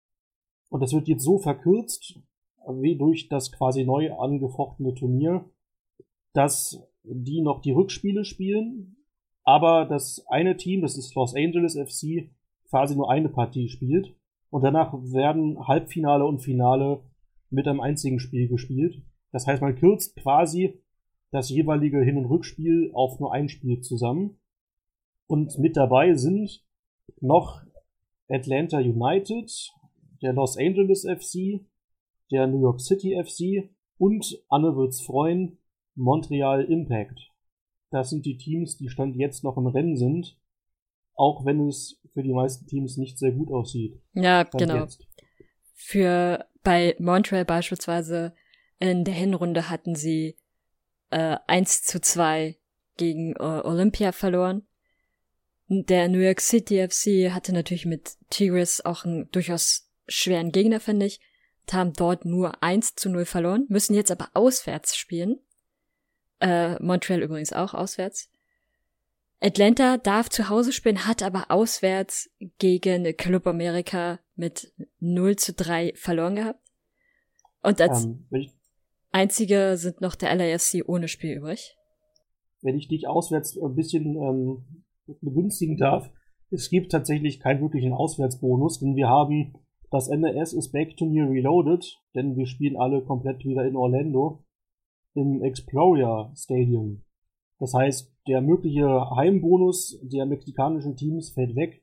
Und 0.69 0.81
das 0.81 0.93
wird 0.93 1.07
jetzt 1.07 1.25
so 1.25 1.39
verkürzt, 1.39 2.21
wie 2.69 2.97
durch 2.97 3.29
das 3.29 3.53
quasi 3.53 3.85
neu 3.85 4.13
angefochtene 4.13 4.95
Turnier, 4.95 5.45
dass 6.33 6.83
die 7.03 7.43
noch 7.43 7.61
die 7.61 7.73
Rückspiele 7.73 8.25
spielen, 8.25 8.97
aber 9.45 9.85
das 9.85 10.25
eine 10.29 10.57
Team, 10.57 10.81
das 10.81 10.97
ist 10.97 11.15
Los 11.15 11.35
Angeles 11.35 11.77
FC, 11.77 12.31
quasi 12.69 12.97
nur 12.97 13.11
eine 13.11 13.29
Partie 13.29 13.69
spielt. 13.69 14.15
Und 14.51 14.63
danach 14.63 14.93
werden 14.95 15.67
Halbfinale 15.67 16.25
und 16.25 16.41
Finale 16.41 17.01
mit 17.51 17.69
einem 17.69 17.81
einzigen 17.81 18.21
Spiel 18.21 18.49
gespielt. 18.49 19.03
Das 19.33 19.47
heißt, 19.47 19.61
man 19.61 19.77
kürzt 19.77 20.17
quasi 20.17 20.81
das 21.31 21.51
jeweilige 21.51 22.01
Hin- 22.01 22.17
und 22.17 22.27
Rückspiel 22.27 22.91
auf 22.95 23.19
nur 23.19 23.33
ein 23.33 23.49
Spiel 23.49 23.81
zusammen. 23.81 24.39
Und 25.27 25.59
mit 25.59 25.77
dabei 25.77 26.15
sind 26.15 26.65
noch 27.21 27.63
Atlanta 28.29 28.79
United, 28.79 29.73
der 30.23 30.33
Los 30.33 30.57
Angeles 30.57 31.05
FC, 31.05 31.61
der 32.35 32.49
New 32.49 32.61
York 32.61 32.81
City 32.81 33.17
FC 33.23 33.71
und 33.97 34.43
Anne 34.49 34.77
wird's 34.77 35.01
freuen, 35.01 35.59
Montreal 35.95 36.65
Impact. 36.65 37.31
Das 37.91 38.11
sind 38.11 38.27
die 38.27 38.37
Teams, 38.37 38.77
die 38.77 38.89
Stand 38.89 39.15
jetzt 39.15 39.45
noch 39.45 39.57
im 39.57 39.69
Rennen 39.69 39.97
sind, 39.97 40.37
auch 41.15 41.45
wenn 41.45 41.69
es 41.69 42.01
für 42.13 42.25
die 42.25 42.33
meisten 42.33 42.67
Teams 42.67 42.97
nicht 42.97 43.19
sehr 43.19 43.31
gut 43.31 43.53
aussieht. 43.53 44.01
Ja, 44.15 44.45
Stand 44.47 44.61
genau. 44.61 44.81
Jetzt. 44.83 45.07
Für 45.75 46.47
bei 46.65 46.97
Montreal 46.99 47.45
beispielsweise 47.45 48.35
in 48.81 49.05
der 49.05 49.15
Hinrunde 49.15 49.71
hatten 49.71 49.95
sie 49.95 50.37
äh, 51.11 51.37
1 51.47 51.83
zu 51.85 52.01
2 52.01 52.57
gegen 52.97 53.35
äh, 53.37 53.61
Olympia 53.63 54.11
verloren. 54.11 54.67
Der 55.69 56.09
New 56.09 56.19
York 56.19 56.41
City 56.41 56.87
FC 56.87 57.33
hatte 57.33 57.53
natürlich 57.53 57.87
mit 57.87 58.17
Tigres 58.29 58.85
auch 58.85 59.05
einen 59.05 59.31
durchaus 59.31 59.89
schweren 60.09 60.51
Gegner, 60.51 60.81
finde 60.81 61.07
ich. 61.07 61.21
Haben 61.73 61.93
dort 61.95 62.25
nur 62.25 62.63
1 62.63 62.95
zu 62.95 63.09
0 63.11 63.25
verloren, 63.25 63.67
müssen 63.69 63.95
jetzt 63.95 64.11
aber 64.11 64.29
auswärts 64.35 64.97
spielen. 64.97 65.41
Äh, 66.41 66.83
Montreal 66.83 67.23
übrigens 67.23 67.53
auch 67.53 67.75
auswärts. 67.75 68.31
Atlanta 69.41 69.99
darf 69.99 70.31
zu 70.31 70.49
Hause 70.49 70.73
spielen, 70.73 71.07
hat 71.07 71.23
aber 71.23 71.51
auswärts 71.51 72.31
gegen 72.59 73.17
Club 73.17 73.47
America 73.47 74.19
mit 74.37 74.73
0 75.01 75.37
zu 75.37 75.53
3 75.53 75.93
verloren 75.97 76.37
gehabt. 76.37 76.61
Und 77.63 77.81
als 77.81 78.05
ähm, 78.05 78.27
einzige 79.11 79.77
sind 79.77 80.01
noch 80.01 80.15
der 80.15 80.35
LAFC 80.35 80.83
ohne 80.87 81.09
Spiel 81.09 81.37
übrig. 81.37 81.77
Wenn 82.63 82.77
ich 82.77 82.89
dich 82.89 83.07
auswärts 83.07 83.59
ein 83.59 83.75
bisschen 83.75 84.17
ähm, 84.17 84.85
begünstigen 85.21 85.77
darf, 85.77 86.11
es 86.51 86.71
gibt 86.71 86.93
tatsächlich 86.93 87.41
keinen 87.41 87.61
wirklichen 87.61 87.93
Auswärtsbonus, 87.93 88.81
denn 88.81 88.97
wir 88.97 89.09
haben 89.09 89.55
das 89.91 90.09
NRS 90.09 90.53
ist 90.53 90.73
Back 90.73 90.97
to 90.97 91.07
Near 91.07 91.29
Reloaded, 91.29 92.01
denn 92.15 92.37
wir 92.37 92.47
spielen 92.47 92.77
alle 92.77 93.03
komplett 93.03 93.45
wieder 93.45 93.65
in 93.67 93.77
Orlando 93.77 94.45
im 95.15 95.43
Explorer 95.43 96.33
Stadium. 96.37 97.03
Das 97.59 97.75
heißt, 97.75 98.13
der 98.27 98.41
mögliche 98.41 99.11
Heimbonus 99.11 100.01
der 100.03 100.27
mexikanischen 100.27 100.97
Teams 100.97 101.31
fällt 101.31 101.55
weg, 101.55 101.83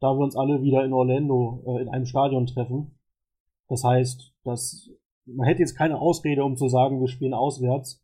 da 0.00 0.14
wir 0.14 0.24
uns 0.24 0.36
alle 0.36 0.62
wieder 0.62 0.84
in 0.84 0.92
Orlando 0.92 1.62
äh, 1.66 1.82
in 1.82 1.88
einem 1.88 2.06
Stadion 2.06 2.46
treffen. 2.46 2.98
Das 3.68 3.84
heißt, 3.84 4.34
dass 4.44 4.90
man 5.26 5.46
hätte 5.46 5.60
jetzt 5.60 5.76
keine 5.76 6.00
Ausrede, 6.00 6.44
um 6.44 6.56
zu 6.56 6.68
sagen, 6.68 7.00
wir 7.00 7.08
spielen 7.08 7.34
auswärts, 7.34 8.02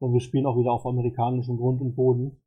denn 0.00 0.12
wir 0.12 0.20
spielen 0.20 0.46
auch 0.46 0.58
wieder 0.58 0.72
auf 0.72 0.84
amerikanischem 0.84 1.56
Grund 1.56 1.80
und 1.80 1.94
Boden. 1.94 2.42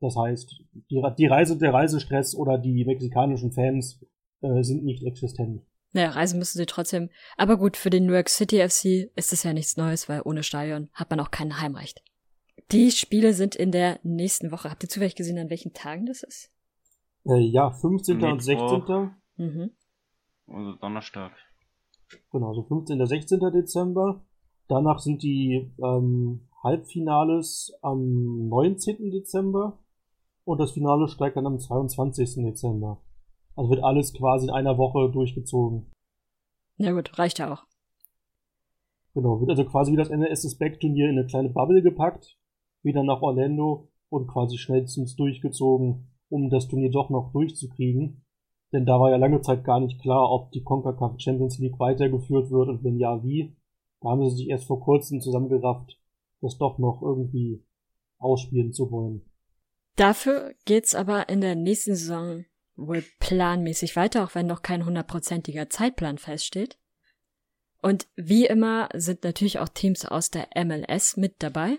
Das 0.00 0.16
heißt, 0.16 0.62
die, 0.90 1.02
die 1.18 1.26
Reise, 1.26 1.58
der 1.58 1.72
Reisestress 1.72 2.36
oder 2.36 2.58
die 2.58 2.84
mexikanischen 2.84 3.52
Fans 3.52 4.04
äh, 4.44 4.62
sind 4.62 4.84
nicht 4.84 5.04
existent. 5.04 5.62
Naja, 5.92 6.10
reisen 6.10 6.38
müssen 6.38 6.58
sie 6.58 6.66
trotzdem. 6.66 7.08
Aber 7.36 7.56
gut, 7.56 7.76
für 7.76 7.90
den 7.90 8.06
New 8.06 8.12
York 8.12 8.28
City 8.28 8.56
FC 8.68 9.10
ist 9.14 9.32
es 9.32 9.44
ja 9.44 9.52
nichts 9.52 9.76
Neues, 9.76 10.08
weil 10.08 10.22
ohne 10.24 10.42
Stadion 10.42 10.88
hat 10.92 11.10
man 11.10 11.20
auch 11.20 11.30
kein 11.30 11.60
Heimrecht. 11.60 12.02
Die 12.72 12.90
Spiele 12.90 13.32
sind 13.32 13.54
in 13.54 13.70
der 13.70 14.00
nächsten 14.02 14.50
Woche. 14.50 14.70
Habt 14.70 14.82
ihr 14.82 14.88
zufällig 14.88 15.14
gesehen, 15.14 15.38
an 15.38 15.50
welchen 15.50 15.72
Tagen 15.72 16.06
das 16.06 16.22
ist? 16.22 16.50
Äh, 17.26 17.38
ja, 17.38 17.70
15. 17.70 18.16
Mittwoch. 18.16 18.32
und 18.32 18.42
16. 18.42 19.10
Mhm. 19.36 19.70
Also 20.48 20.72
Donnerstag. 20.76 21.32
Genau, 22.32 22.54
so 22.54 22.64
15. 22.64 23.00
und 23.00 23.06
16. 23.06 23.40
Dezember. 23.52 24.24
Danach 24.68 24.98
sind 24.98 25.22
die 25.22 25.72
ähm, 25.82 26.48
Halbfinales 26.62 27.72
am 27.82 28.48
19. 28.48 29.10
Dezember 29.10 29.78
und 30.44 30.58
das 30.58 30.72
Finale 30.72 31.08
steigt 31.08 31.36
dann 31.36 31.46
am 31.46 31.58
22. 31.58 32.36
Dezember. 32.36 33.00
Also 33.56 33.70
wird 33.70 33.82
alles 33.82 34.12
quasi 34.12 34.46
in 34.46 34.52
einer 34.52 34.78
Woche 34.78 35.10
durchgezogen. 35.10 35.90
Ja 36.76 36.92
gut, 36.92 37.18
reicht 37.18 37.38
ja 37.38 37.52
auch. 37.52 37.64
Genau, 39.14 39.40
wird 39.40 39.50
also 39.50 39.64
quasi 39.64 39.92
wie 39.92 39.96
das 39.96 40.10
NLS 40.10 40.58
Back 40.58 40.80
Turnier 40.80 41.08
in 41.08 41.18
eine 41.18 41.26
kleine 41.26 41.48
Bubble 41.48 41.82
gepackt, 41.82 42.36
wieder 42.82 43.04
nach 43.04 43.22
Orlando 43.22 43.88
und 44.08 44.26
quasi 44.26 44.58
schnellstens 44.58 45.14
durchgezogen, 45.14 46.08
um 46.28 46.50
das 46.50 46.66
Turnier 46.66 46.90
doch 46.90 47.10
noch 47.10 47.32
durchzukriegen. 47.32 48.24
Denn 48.72 48.86
da 48.86 48.98
war 48.98 49.10
ja 49.10 49.16
lange 49.16 49.40
Zeit 49.40 49.62
gar 49.62 49.78
nicht 49.78 50.00
klar, 50.00 50.32
ob 50.32 50.50
die 50.50 50.64
CONCACAF 50.64 51.20
Champions 51.20 51.58
League 51.58 51.78
weitergeführt 51.78 52.50
wird 52.50 52.68
und 52.68 52.82
wenn 52.82 52.98
ja, 52.98 53.22
wie. 53.22 53.54
Da 54.00 54.08
haben 54.10 54.28
sie 54.28 54.36
sich 54.36 54.48
erst 54.48 54.66
vor 54.66 54.80
kurzem 54.80 55.20
zusammengerafft, 55.20 55.96
das 56.40 56.58
doch 56.58 56.78
noch 56.78 57.00
irgendwie 57.00 57.62
ausspielen 58.18 58.72
zu 58.72 58.90
wollen. 58.90 59.22
Dafür 59.94 60.54
geht's 60.64 60.96
aber 60.96 61.28
in 61.28 61.40
der 61.40 61.54
nächsten 61.54 61.94
Saison 61.94 62.44
wohl 62.76 63.04
planmäßig 63.20 63.96
weiter, 63.96 64.24
auch 64.24 64.34
wenn 64.34 64.46
noch 64.46 64.62
kein 64.62 64.84
hundertprozentiger 64.84 65.70
Zeitplan 65.70 66.18
feststeht. 66.18 66.78
Und 67.80 68.06
wie 68.16 68.46
immer 68.46 68.88
sind 68.94 69.24
natürlich 69.24 69.58
auch 69.58 69.68
Teams 69.68 70.06
aus 70.06 70.30
der 70.30 70.48
MLS 70.64 71.16
mit 71.16 71.36
dabei. 71.40 71.78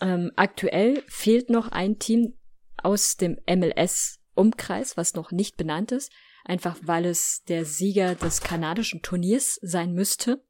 Ähm, 0.00 0.30
aktuell 0.36 1.02
fehlt 1.06 1.48
noch 1.48 1.68
ein 1.68 1.98
Team 1.98 2.34
aus 2.76 3.16
dem 3.16 3.38
MLS-Umkreis, 3.48 4.96
was 4.96 5.14
noch 5.14 5.32
nicht 5.32 5.56
benannt 5.56 5.92
ist, 5.92 6.12
einfach 6.44 6.76
weil 6.82 7.06
es 7.06 7.42
der 7.48 7.64
Sieger 7.64 8.14
des 8.14 8.40
kanadischen 8.42 9.00
Turniers 9.00 9.58
sein 9.62 9.94
müsste, 9.94 10.44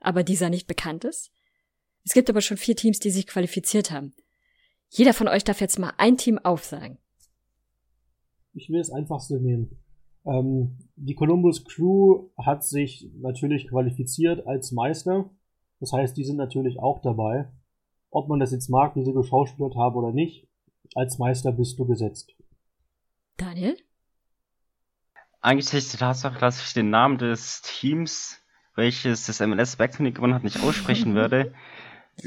aber 0.00 0.22
dieser 0.22 0.48
nicht 0.48 0.66
bekannt 0.66 1.04
ist. 1.04 1.30
Es 2.04 2.14
gibt 2.14 2.30
aber 2.30 2.40
schon 2.40 2.56
vier 2.56 2.74
Teams, 2.74 2.98
die 2.98 3.10
sich 3.10 3.26
qualifiziert 3.26 3.90
haben. 3.90 4.14
Jeder 4.88 5.14
von 5.14 5.28
euch 5.28 5.44
darf 5.44 5.60
jetzt 5.60 5.78
mal 5.78 5.92
ein 5.98 6.16
Team 6.16 6.38
aufsagen. 6.38 6.98
Ich 8.54 8.68
will 8.68 8.78
das 8.78 8.90
einfachste 8.90 9.40
nehmen. 9.40 9.78
Ähm, 10.24 10.78
die 10.96 11.14
Columbus 11.14 11.64
Crew 11.64 12.28
hat 12.38 12.64
sich 12.64 13.10
natürlich 13.18 13.68
qualifiziert 13.68 14.46
als 14.46 14.72
Meister. 14.72 15.30
Das 15.80 15.92
heißt, 15.92 16.16
die 16.16 16.24
sind 16.24 16.36
natürlich 16.36 16.78
auch 16.78 17.00
dabei. 17.02 17.50
Ob 18.10 18.28
man 18.28 18.38
das 18.38 18.52
jetzt 18.52 18.68
mag, 18.68 18.94
wie 18.94 19.04
sie 19.04 19.12
geschauspielert 19.12 19.74
haben 19.74 19.96
oder 19.96 20.12
nicht, 20.12 20.46
als 20.94 21.18
Meister 21.18 21.50
bist 21.50 21.78
du 21.78 21.86
gesetzt. 21.86 22.34
Daniel? 23.36 23.76
Eigentlich 25.40 25.72
ist 25.72 25.92
die 25.92 25.96
Tatsache, 25.96 26.38
dass 26.38 26.64
ich 26.64 26.72
den 26.72 26.90
Namen 26.90 27.18
des 27.18 27.62
Teams, 27.62 28.38
welches 28.76 29.26
das 29.26 29.40
MLS 29.40 29.76
Backturnier 29.76 30.12
gewonnen 30.12 30.34
hat, 30.34 30.44
nicht 30.44 30.62
aussprechen 30.62 31.14
werde, 31.16 31.52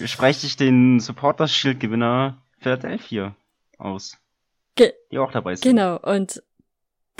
spreche 0.05 0.47
ich 0.47 0.57
den 0.57 0.99
Supporters 0.99 1.53
Shield 1.53 1.79
Gewinner 1.79 2.41
Philadelphia 2.57 3.35
aus. 3.77 4.17
Ge 4.75 4.93
die 5.11 5.17
auch 5.17 5.31
dabei 5.31 5.55
sind. 5.55 5.63
Genau, 5.63 5.97
und 5.99 6.43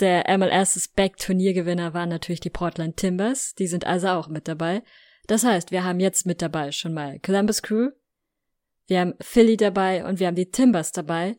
der 0.00 0.24
MLS 0.36 0.88
Back 0.88 1.16
Turniergewinner 1.16 1.94
waren 1.94 2.10
natürlich 2.10 2.40
die 2.40 2.50
Portland 2.50 2.96
Timbers, 2.96 3.54
die 3.54 3.66
sind 3.66 3.86
also 3.86 4.08
auch 4.08 4.28
mit 4.28 4.46
dabei. 4.46 4.82
Das 5.26 5.44
heißt, 5.44 5.70
wir 5.70 5.84
haben 5.84 6.00
jetzt 6.00 6.26
mit 6.26 6.42
dabei 6.42 6.70
schon 6.70 6.92
mal 6.92 7.18
Columbus 7.20 7.62
Crew, 7.62 7.90
wir 8.86 9.00
haben 9.00 9.14
Philly 9.20 9.56
dabei 9.56 10.04
und 10.04 10.20
wir 10.20 10.26
haben 10.26 10.36
die 10.36 10.50
Timbers 10.50 10.92
dabei. 10.92 11.36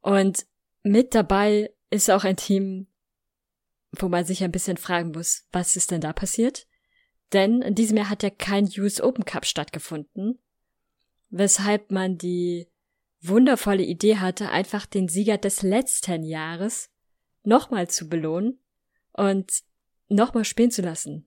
Und 0.00 0.46
mit 0.82 1.14
dabei 1.14 1.72
ist 1.90 2.10
auch 2.10 2.24
ein 2.24 2.36
Team, 2.36 2.88
wo 3.92 4.08
man 4.08 4.24
sich 4.24 4.44
ein 4.44 4.52
bisschen 4.52 4.76
fragen 4.76 5.12
muss, 5.12 5.46
was 5.52 5.76
ist 5.76 5.90
denn 5.90 6.00
da 6.00 6.12
passiert? 6.12 6.66
Denn 7.32 7.62
in 7.62 7.74
diesem 7.74 7.96
Jahr 7.96 8.10
hat 8.10 8.22
ja 8.22 8.30
kein 8.30 8.68
US 8.78 9.00
Open 9.00 9.24
Cup 9.24 9.46
stattgefunden, 9.46 10.38
weshalb 11.30 11.90
man 11.90 12.18
die 12.18 12.68
wundervolle 13.28 13.82
Idee 13.82 14.16
hatte, 14.16 14.50
einfach 14.50 14.86
den 14.86 15.08
Sieger 15.08 15.38
des 15.38 15.62
letzten 15.62 16.22
Jahres 16.22 16.90
nochmal 17.42 17.88
zu 17.88 18.08
belohnen 18.08 18.58
und 19.12 19.50
nochmal 20.08 20.44
spielen 20.44 20.70
zu 20.70 20.82
lassen. 20.82 21.26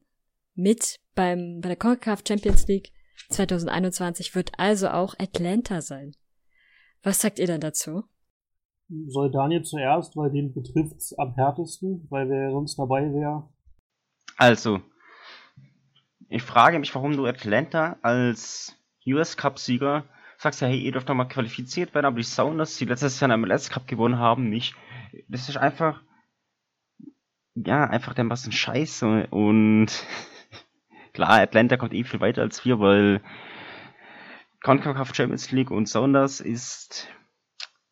Mit 0.55 0.99
beim, 1.15 1.59
bei 1.61 1.69
der 1.69 1.77
CONCACAF 1.77 2.23
Champions 2.27 2.67
League 2.67 2.91
2021 3.29 4.35
wird 4.35 4.51
also 4.57 4.89
auch 4.89 5.15
Atlanta 5.19 5.81
sein. 5.81 6.15
Was 7.03 7.21
sagt 7.21 7.39
ihr 7.39 7.47
denn 7.47 7.61
dazu? 7.61 8.03
Soll 9.07 9.31
Daniel 9.31 9.63
zuerst, 9.63 10.15
weil 10.15 10.31
den 10.31 10.53
betrifft's 10.53 11.13
am 11.17 11.33
härtesten, 11.35 12.07
weil 12.09 12.29
wer 12.29 12.51
sonst 12.51 12.77
dabei 12.77 13.13
wäre? 13.13 13.49
Also, 14.37 14.81
ich 16.29 16.43
frage 16.43 16.79
mich, 16.79 16.93
warum 16.95 17.17
du 17.17 17.25
Atlanta 17.25 17.97
als 18.01 18.75
US 19.05 19.35
Cup 19.35 19.59
Sieger 19.59 20.05
sagst, 20.37 20.61
ja, 20.61 20.67
hey, 20.67 20.79
ihr 20.79 20.91
dürft 20.91 21.09
doch 21.09 21.15
mal 21.15 21.25
qualifiziert 21.25 21.93
werden, 21.93 22.05
aber 22.05 22.17
die 22.17 22.23
Sounders, 22.23 22.77
die 22.77 22.85
letztes 22.85 23.19
Jahr 23.19 23.31
einen 23.31 23.41
MLS 23.41 23.69
Cup 23.69 23.87
gewonnen 23.87 24.19
haben, 24.19 24.49
nicht. 24.49 24.75
Das 25.27 25.49
ist 25.49 25.57
einfach, 25.57 26.01
ja, 27.55 27.85
einfach 27.85 28.13
dermaßen 28.13 28.51
scheiße 28.51 29.27
und 29.31 29.87
klar, 31.13 31.41
Atlanta 31.41 31.77
kommt 31.77 31.93
eh 31.93 32.03
viel 32.03 32.21
weiter 32.21 32.43
als 32.43 32.63
wir, 32.65 32.79
weil 32.79 33.21
CONCACAF 34.61 35.15
Champions 35.15 35.51
League 35.51 35.71
und 35.71 35.87
Sounders 35.87 36.39
ist 36.39 37.07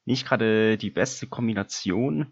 nicht 0.05 0.27
gerade 0.27 0.77
die 0.77 0.91
beste 0.91 1.27
Kombination. 1.27 2.31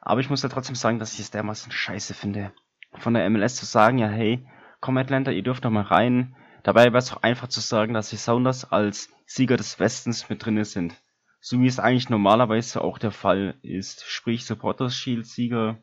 Aber 0.00 0.20
ich 0.20 0.30
muss 0.30 0.42
ja 0.42 0.48
trotzdem 0.48 0.74
sagen, 0.74 0.98
dass 0.98 1.14
ich 1.14 1.20
es 1.20 1.30
dermaßen 1.30 1.70
scheiße 1.70 2.14
finde. 2.14 2.52
Von 2.94 3.14
der 3.14 3.28
MLS 3.30 3.56
zu 3.56 3.66
sagen, 3.66 3.98
ja, 3.98 4.08
hey, 4.08 4.44
komm 4.80 4.96
Atlanta, 4.96 5.30
ihr 5.30 5.42
dürft 5.42 5.64
doch 5.64 5.70
mal 5.70 5.82
rein. 5.82 6.34
Dabei 6.62 6.84
wäre 6.86 6.98
es 6.98 7.12
auch 7.12 7.22
einfach 7.22 7.48
zu 7.48 7.60
sagen, 7.60 7.94
dass 7.94 8.10
die 8.10 8.16
Sounders 8.16 8.70
als 8.70 9.08
Sieger 9.26 9.56
des 9.56 9.78
Westens 9.78 10.28
mit 10.28 10.44
drinne 10.44 10.64
sind. 10.64 10.94
So 11.40 11.60
wie 11.60 11.66
es 11.66 11.78
eigentlich 11.78 12.10
normalerweise 12.10 12.82
auch 12.82 12.98
der 12.98 13.12
Fall 13.12 13.58
ist. 13.62 14.04
Sprich 14.06 14.44
Supporters 14.44 14.94
Shield 14.94 15.26
Sieger, 15.26 15.78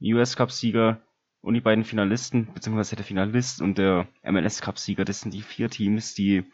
US 0.00 0.36
Cup 0.36 0.52
Sieger 0.52 1.00
und 1.40 1.54
die 1.54 1.60
beiden 1.60 1.84
Finalisten, 1.84 2.52
beziehungsweise 2.54 2.96
der 2.96 3.04
Finalist 3.04 3.60
und 3.60 3.76
der 3.76 4.06
MLS 4.22 4.60
Cup 4.60 4.78
Sieger. 4.78 5.04
Das 5.04 5.20
sind 5.20 5.34
die 5.34 5.42
vier 5.42 5.68
Teams, 5.68 6.14
die 6.14 6.44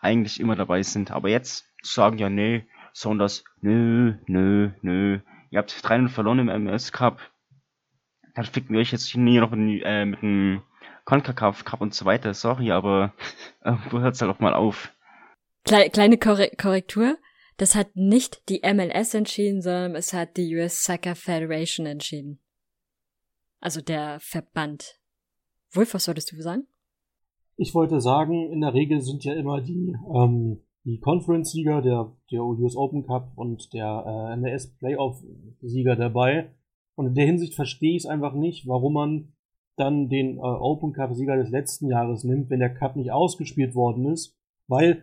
eigentlich 0.00 0.40
immer 0.40 0.56
dabei 0.56 0.82
sind. 0.82 1.10
Aber 1.10 1.28
jetzt 1.28 1.66
sagen 1.82 2.18
ja, 2.18 2.30
nee, 2.30 2.66
Saunders, 2.92 3.44
nö, 3.60 4.14
nö, 4.26 4.70
nö. 4.82 5.20
Ihr 5.50 5.58
habt 5.58 5.76
3 5.82 6.08
verloren 6.08 6.38
im 6.38 6.48
MS 6.48 6.92
Cup. 6.92 7.20
Dann 8.34 8.44
ficken 8.44 8.74
wir 8.74 8.80
euch 8.80 8.92
jetzt 8.92 9.14
nie 9.16 9.38
noch 9.38 9.52
in, 9.52 9.80
äh, 9.82 10.04
mit 10.06 10.22
dem 10.22 10.62
CONCACAF 11.04 11.64
Cup 11.64 11.80
und 11.80 11.94
so 11.94 12.04
weiter. 12.04 12.34
Sorry, 12.34 12.70
aber 12.70 13.12
irgendwo 13.64 14.00
hört's 14.00 14.20
halt 14.20 14.30
auch 14.30 14.40
mal 14.40 14.54
auf. 14.54 14.92
Kleine 15.64 16.18
Korrektur. 16.18 17.16
Das 17.56 17.74
hat 17.74 17.94
nicht 17.94 18.48
die 18.48 18.62
MLS 18.64 19.14
entschieden, 19.14 19.62
sondern 19.62 19.94
es 19.94 20.12
hat 20.12 20.36
die 20.36 20.54
US 20.56 20.82
Soccer 20.82 21.14
Federation 21.14 21.86
entschieden. 21.86 22.40
Also 23.60 23.80
der 23.80 24.18
Verband. 24.20 24.98
Wolf, 25.72 25.94
was 25.94 26.04
solltest 26.04 26.32
du 26.32 26.42
sagen? 26.42 26.66
Ich 27.56 27.74
wollte 27.74 28.00
sagen, 28.00 28.50
in 28.52 28.60
der 28.60 28.74
Regel 28.74 29.00
sind 29.00 29.24
ja 29.24 29.34
immer 29.34 29.60
die 29.60 29.94
ähm, 30.12 30.64
die 30.84 30.98
Conference-Sieger, 30.98 31.80
der, 31.80 32.12
der 32.30 32.44
US 32.44 32.76
Open 32.76 33.06
Cup 33.06 33.32
und 33.36 33.72
der 33.72 34.04
äh, 34.06 34.32
NRS 34.34 34.76
Playoff-Sieger 34.76 35.96
dabei. 35.96 36.50
Und 36.94 37.06
in 37.08 37.14
der 37.14 37.26
Hinsicht 37.26 37.54
verstehe 37.54 37.96
ich 37.96 38.04
es 38.04 38.06
einfach 38.06 38.34
nicht, 38.34 38.66
warum 38.66 38.92
man 38.92 39.32
dann 39.76 40.08
den 40.08 40.36
äh, 40.36 40.40
Open 40.40 40.92
Cup-Sieger 40.92 41.36
des 41.36 41.50
letzten 41.50 41.88
Jahres 41.88 42.24
nimmt, 42.24 42.50
wenn 42.50 42.60
der 42.60 42.74
Cup 42.74 42.96
nicht 42.96 43.12
ausgespielt 43.12 43.74
worden 43.74 44.06
ist. 44.06 44.36
Weil 44.68 45.02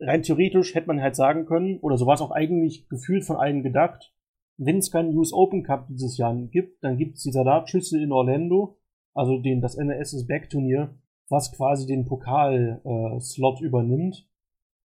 rein 0.00 0.22
theoretisch 0.22 0.74
hätte 0.74 0.88
man 0.88 1.02
halt 1.02 1.16
sagen 1.16 1.46
können, 1.46 1.78
oder 1.80 1.98
so 1.98 2.06
war 2.06 2.14
es 2.14 2.20
auch 2.20 2.30
eigentlich 2.30 2.88
gefühlt 2.88 3.24
von 3.24 3.36
allen 3.36 3.62
gedacht, 3.62 4.12
wenn 4.56 4.78
es 4.78 4.90
keinen 4.90 5.16
US 5.16 5.32
Open 5.32 5.62
Cup 5.62 5.86
dieses 5.88 6.18
Jahr 6.18 6.34
gibt, 6.34 6.84
dann 6.84 6.98
gibt 6.98 7.16
es 7.16 7.22
die 7.22 7.32
Salatschüssel 7.32 8.02
in 8.02 8.12
Orlando, 8.12 8.76
also 9.14 9.38
den, 9.38 9.60
das 9.60 9.74
NRS 9.74 10.26
Back-Turnier, 10.26 10.94
was 11.28 11.52
quasi 11.52 11.86
den 11.86 12.04
Pokal-Slot 12.04 13.60
äh, 13.60 13.64
übernimmt 13.64 14.28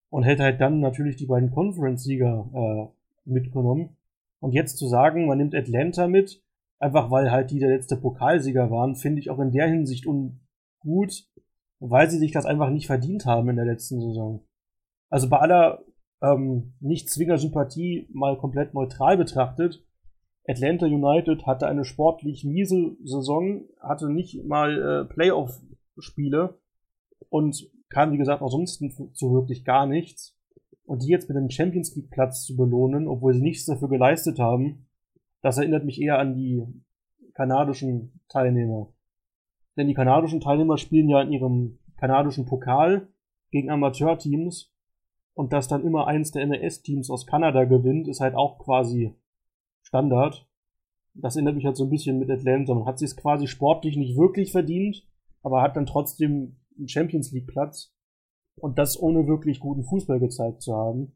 und 0.09 0.23
hätte 0.23 0.43
halt 0.43 0.61
dann 0.61 0.79
natürlich 0.79 1.17
die 1.17 1.25
beiden 1.25 1.51
Conference-Sieger 1.51 2.49
äh, 2.53 3.29
mitgenommen. 3.29 3.97
Und 4.39 4.53
jetzt 4.53 4.77
zu 4.77 4.87
sagen, 4.87 5.25
man 5.25 5.39
nimmt 5.39 5.55
Atlanta 5.55 6.07
mit, 6.07 6.41
einfach 6.79 7.11
weil 7.11 7.31
halt 7.31 7.51
die 7.51 7.59
der 7.59 7.69
letzte 7.69 7.97
Pokalsieger 7.97 8.69
waren, 8.71 8.95
finde 8.95 9.19
ich 9.19 9.29
auch 9.29 9.39
in 9.39 9.51
der 9.51 9.67
Hinsicht 9.67 10.05
ungut, 10.05 11.27
weil 11.79 12.09
sie 12.09 12.19
sich 12.19 12.31
das 12.31 12.45
einfach 12.45 12.69
nicht 12.69 12.87
verdient 12.87 13.25
haben 13.25 13.49
in 13.49 13.55
der 13.55 13.65
letzten 13.65 13.99
Saison. 14.01 14.45
Also 15.09 15.29
bei 15.29 15.39
aller 15.39 15.83
ähm, 16.21 16.73
nicht 16.79 17.09
zwinger 17.09 17.37
Sympathie 17.37 18.07
mal 18.11 18.37
komplett 18.37 18.73
neutral 18.73 19.17
betrachtet, 19.17 19.85
Atlanta 20.47 20.85
United 20.85 21.45
hatte 21.45 21.67
eine 21.67 21.85
sportlich 21.85 22.43
miese 22.43 22.95
Saison, 23.03 23.65
hatte 23.79 24.09
nicht 24.11 24.43
mal 24.43 24.81
äh, 24.81 25.13
Playoff-Spiele 25.13 26.59
und 27.29 27.69
kam, 27.89 28.11
wie 28.11 28.17
gesagt, 28.17 28.41
ansonsten 28.41 29.11
so 29.13 29.33
wirklich 29.33 29.65
gar 29.65 29.87
nichts. 29.87 30.37
Und 30.85 31.01
die 31.01 31.07
jetzt 31.07 31.27
mit 31.29 31.37
einem 31.37 31.49
Champions 31.49 31.95
League 31.95 32.11
Platz 32.11 32.45
zu 32.45 32.55
belohnen, 32.55 33.07
obwohl 33.07 33.33
sie 33.33 33.41
nichts 33.41 33.65
dafür 33.65 33.89
geleistet 33.89 34.37
haben, 34.37 34.85
das 35.45 35.59
erinnert 35.59 35.85
mich 35.85 36.01
eher 36.01 36.17
an 36.17 36.33
die 36.33 36.65
kanadischen 37.35 38.19
Teilnehmer. 38.29 38.91
Denn 39.77 39.87
die 39.87 39.93
kanadischen 39.93 40.41
Teilnehmer 40.41 40.79
spielen 40.79 41.07
ja 41.07 41.21
in 41.21 41.31
ihrem 41.31 41.77
kanadischen 41.97 42.47
Pokal 42.47 43.09
gegen 43.51 43.69
Amateurteams 43.69 44.73
und 45.35 45.53
dass 45.53 45.67
dann 45.67 45.85
immer 45.85 46.07
eins 46.07 46.31
der 46.31 46.41
NRS-Teams 46.41 47.11
aus 47.11 47.27
Kanada 47.27 47.65
gewinnt, 47.65 48.07
ist 48.07 48.21
halt 48.21 48.33
auch 48.33 48.57
quasi 48.57 49.13
Standard. 49.83 50.47
Das 51.13 51.35
erinnert 51.35 51.57
mich 51.57 51.65
halt 51.65 51.77
so 51.77 51.83
ein 51.83 51.91
bisschen 51.91 52.17
mit 52.17 52.31
Atlanta. 52.31 52.73
Man 52.73 52.87
hat 52.87 52.97
sich 52.97 53.11
es 53.11 53.15
quasi 53.15 53.45
sportlich 53.45 53.97
nicht 53.97 54.17
wirklich 54.17 54.51
verdient, 54.51 55.05
aber 55.43 55.61
hat 55.61 55.77
dann 55.77 55.85
trotzdem 55.85 56.55
einen 56.75 56.87
Champions 56.87 57.31
League 57.31 57.45
Platz 57.45 57.93
und 58.55 58.79
das 58.79 58.99
ohne 58.99 59.27
wirklich 59.27 59.59
guten 59.59 59.83
Fußball 59.83 60.19
gezeigt 60.19 60.63
zu 60.63 60.75
haben. 60.75 61.15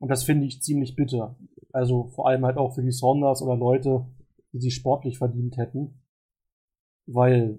Und 0.00 0.10
das 0.10 0.22
finde 0.22 0.44
ich 0.44 0.60
ziemlich 0.60 0.96
bitter. 0.96 1.38
Also 1.74 2.04
vor 2.14 2.28
allem 2.28 2.46
halt 2.46 2.56
auch 2.56 2.72
für 2.72 2.82
die 2.82 2.92
Saunders 2.92 3.42
oder 3.42 3.56
Leute, 3.56 4.06
die 4.52 4.60
sie 4.60 4.70
sportlich 4.70 5.18
verdient 5.18 5.56
hätten. 5.56 6.00
Weil 7.06 7.58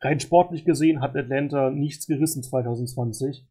rein 0.00 0.20
sportlich 0.20 0.64
gesehen 0.64 1.00
hat 1.00 1.16
Atlanta 1.16 1.70
nichts 1.70 2.06
gerissen 2.06 2.44
2020 2.44 3.48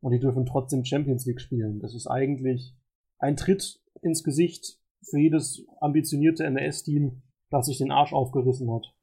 und 0.00 0.12
die 0.12 0.20
dürfen 0.20 0.46
trotzdem 0.46 0.84
Champions 0.84 1.26
League 1.26 1.40
spielen. 1.40 1.80
Das 1.80 1.92
ist 1.92 2.06
eigentlich 2.06 2.76
ein 3.18 3.36
Tritt 3.36 3.80
ins 4.00 4.22
Gesicht 4.22 4.78
für 5.02 5.18
jedes 5.18 5.66
ambitionierte 5.80 6.44
NS-Team, 6.44 7.20
das 7.50 7.66
sich 7.66 7.78
den 7.78 7.90
Arsch 7.90 8.12
aufgerissen 8.12 8.72
hat. 8.72 8.94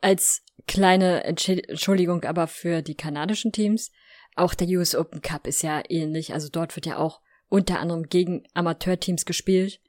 Als 0.00 0.44
kleine 0.68 1.24
Entschuldigung 1.24 2.22
aber 2.22 2.46
für 2.46 2.82
die 2.82 2.94
kanadischen 2.94 3.50
Teams, 3.50 3.90
auch 4.36 4.54
der 4.54 4.68
US 4.78 4.94
Open 4.94 5.22
Cup 5.22 5.48
ist 5.48 5.62
ja 5.62 5.82
ähnlich. 5.88 6.32
Also 6.34 6.48
dort 6.48 6.76
wird 6.76 6.86
ja 6.86 6.98
auch 6.98 7.20
unter 7.54 7.78
anderem 7.78 8.08
gegen 8.08 8.42
Amateurteams 8.52 9.26
gespielt. 9.26 9.80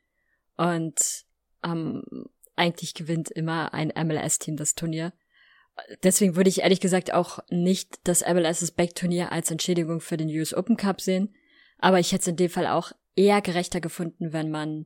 Und 0.55 1.25
ähm, 1.63 2.03
eigentlich 2.55 2.93
gewinnt 2.93 3.31
immer 3.31 3.73
ein 3.73 3.91
MLS-Team 3.95 4.55
das 4.55 4.75
Turnier. 4.75 5.13
Deswegen 6.03 6.35
würde 6.35 6.51
ich 6.51 6.61
ehrlich 6.61 6.79
gesagt 6.79 7.11
auch 7.11 7.39
nicht 7.49 7.97
das 8.03 8.21
MLS 8.21 8.69
Back 8.69 8.93
Turnier 8.93 9.31
als 9.31 9.49
Entschädigung 9.49 9.99
für 9.99 10.15
den 10.15 10.29
US 10.29 10.53
Open 10.53 10.77
Cup 10.77 11.01
sehen. 11.01 11.33
Aber 11.79 11.99
ich 11.99 12.11
hätte 12.11 12.21
es 12.21 12.27
in 12.27 12.35
dem 12.35 12.51
Fall 12.51 12.67
auch 12.67 12.91
eher 13.15 13.41
gerechter 13.41 13.81
gefunden, 13.81 14.31
wenn 14.31 14.51
man 14.51 14.85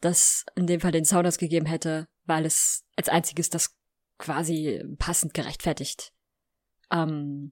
das 0.00 0.46
in 0.54 0.68
dem 0.68 0.80
Fall 0.80 0.92
den 0.92 1.04
Sounders 1.04 1.36
gegeben 1.36 1.66
hätte, 1.66 2.06
weil 2.26 2.46
es 2.46 2.84
als 2.94 3.08
einziges 3.08 3.50
das 3.50 3.76
quasi 4.18 4.84
passend 4.98 5.34
gerechtfertigt 5.34 6.12
ähm, 6.92 7.50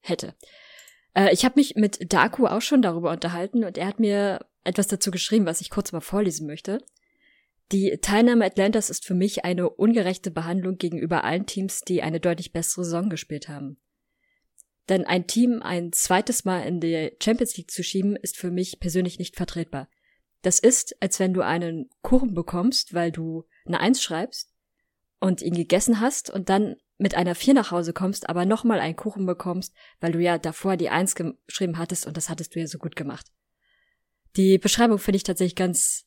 hätte. 0.00 0.34
Äh, 1.14 1.32
ich 1.32 1.44
habe 1.44 1.58
mich 1.58 1.74
mit 1.76 2.12
Daku 2.12 2.46
auch 2.46 2.62
schon 2.62 2.82
darüber 2.82 3.10
unterhalten 3.10 3.64
und 3.64 3.78
er 3.78 3.86
hat 3.86 4.00
mir 4.00 4.46
etwas 4.64 4.88
dazu 4.88 5.10
geschrieben, 5.10 5.46
was 5.46 5.60
ich 5.60 5.70
kurz 5.70 5.92
mal 5.92 6.00
vorlesen 6.00 6.46
möchte. 6.46 6.78
Die 7.72 7.98
Teilnahme 8.02 8.44
Atlantas 8.44 8.90
ist 8.90 9.06
für 9.06 9.14
mich 9.14 9.44
eine 9.44 9.70
ungerechte 9.70 10.30
Behandlung 10.30 10.76
gegenüber 10.76 11.22
allen 11.22 11.46
Teams, 11.46 11.82
die 11.82 12.02
eine 12.02 12.18
deutlich 12.18 12.52
bessere 12.52 12.84
Saison 12.84 13.08
gespielt 13.08 13.48
haben. 13.48 13.78
Denn 14.88 15.04
ein 15.04 15.28
Team 15.28 15.62
ein 15.62 15.92
zweites 15.92 16.44
Mal 16.44 16.62
in 16.62 16.80
die 16.80 17.12
Champions 17.22 17.56
League 17.56 17.70
zu 17.70 17.84
schieben, 17.84 18.16
ist 18.16 18.36
für 18.36 18.50
mich 18.50 18.80
persönlich 18.80 19.20
nicht 19.20 19.36
vertretbar. 19.36 19.88
Das 20.42 20.58
ist, 20.58 21.00
als 21.00 21.20
wenn 21.20 21.32
du 21.32 21.42
einen 21.42 21.90
Kuchen 22.02 22.34
bekommst, 22.34 22.92
weil 22.92 23.12
du 23.12 23.44
eine 23.66 23.78
Eins 23.78 24.02
schreibst 24.02 24.52
und 25.20 25.42
ihn 25.42 25.54
gegessen 25.54 26.00
hast 26.00 26.28
und 26.28 26.48
dann 26.48 26.76
mit 27.00 27.14
einer 27.14 27.34
Vier 27.34 27.54
nach 27.54 27.70
Hause 27.70 27.92
kommst, 27.92 28.28
aber 28.28 28.44
nochmal 28.44 28.78
einen 28.78 28.94
Kuchen 28.96 29.24
bekommst, 29.24 29.74
weil 30.00 30.12
du 30.12 30.20
ja 30.20 30.38
davor 30.38 30.76
die 30.76 30.90
Eins 30.90 31.14
geschrieben 31.14 31.78
hattest 31.78 32.06
und 32.06 32.16
das 32.16 32.28
hattest 32.28 32.54
du 32.54 32.60
ja 32.60 32.66
so 32.66 32.78
gut 32.78 32.94
gemacht. 32.94 33.26
Die 34.36 34.58
Beschreibung 34.58 34.98
finde 34.98 35.16
ich 35.16 35.22
tatsächlich 35.22 35.56
ganz, 35.56 36.06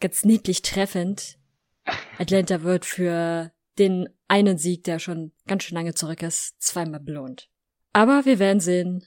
ganz 0.00 0.24
niedlich 0.24 0.62
treffend. 0.62 1.38
Atlanta 2.18 2.62
wird 2.62 2.84
für 2.84 3.52
den 3.78 4.08
einen 4.28 4.56
Sieg, 4.56 4.84
der 4.84 5.00
schon 5.00 5.32
ganz 5.46 5.64
schön 5.64 5.74
lange 5.74 5.94
zurück 5.94 6.22
ist, 6.22 6.54
zweimal 6.62 7.00
belohnt. 7.00 7.50
Aber 7.92 8.24
wir 8.24 8.38
werden 8.38 8.60
sehen, 8.60 9.04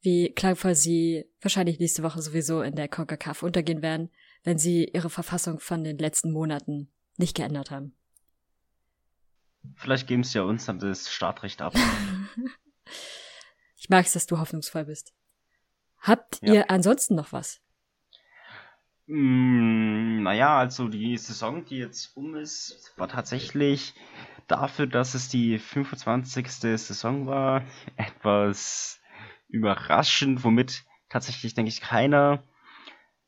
wie 0.00 0.32
klangvoll 0.32 0.76
sie 0.76 1.24
wahrscheinlich 1.40 1.80
nächste 1.80 2.04
Woche 2.04 2.22
sowieso 2.22 2.62
in 2.62 2.76
der 2.76 2.88
CONCACAF 2.88 3.42
untergehen 3.42 3.82
werden, 3.82 4.10
wenn 4.44 4.58
sie 4.58 4.84
ihre 4.84 5.10
Verfassung 5.10 5.58
von 5.58 5.82
den 5.82 5.98
letzten 5.98 6.30
Monaten 6.30 6.92
nicht 7.16 7.36
geändert 7.36 7.72
haben. 7.72 7.97
Vielleicht 9.76 10.06
geben 10.06 10.24
sie 10.24 10.38
ja 10.38 10.44
uns 10.44 10.66
dann 10.66 10.78
das 10.78 11.12
Startrecht 11.12 11.62
ab. 11.62 11.74
ich 13.76 13.88
mag 13.88 14.06
es, 14.06 14.12
dass 14.12 14.26
du 14.26 14.38
hoffnungsvoll 14.38 14.84
bist. 14.84 15.12
Habt 16.00 16.40
ja. 16.42 16.54
ihr 16.54 16.70
ansonsten 16.70 17.14
noch 17.14 17.32
was? 17.32 17.60
Mm, 19.06 20.22
naja, 20.22 20.58
also 20.58 20.88
die 20.88 21.16
Saison, 21.16 21.64
die 21.64 21.78
jetzt 21.78 22.16
um 22.16 22.34
ist, 22.34 22.92
war 22.96 23.08
tatsächlich 23.08 23.94
dafür, 24.46 24.86
dass 24.86 25.14
es 25.14 25.28
die 25.28 25.58
25. 25.58 26.50
Saison 26.50 27.26
war, 27.26 27.64
etwas 27.96 29.00
überraschend, 29.48 30.44
womit 30.44 30.84
tatsächlich, 31.08 31.54
denke 31.54 31.70
ich, 31.70 31.80
keiner 31.80 32.42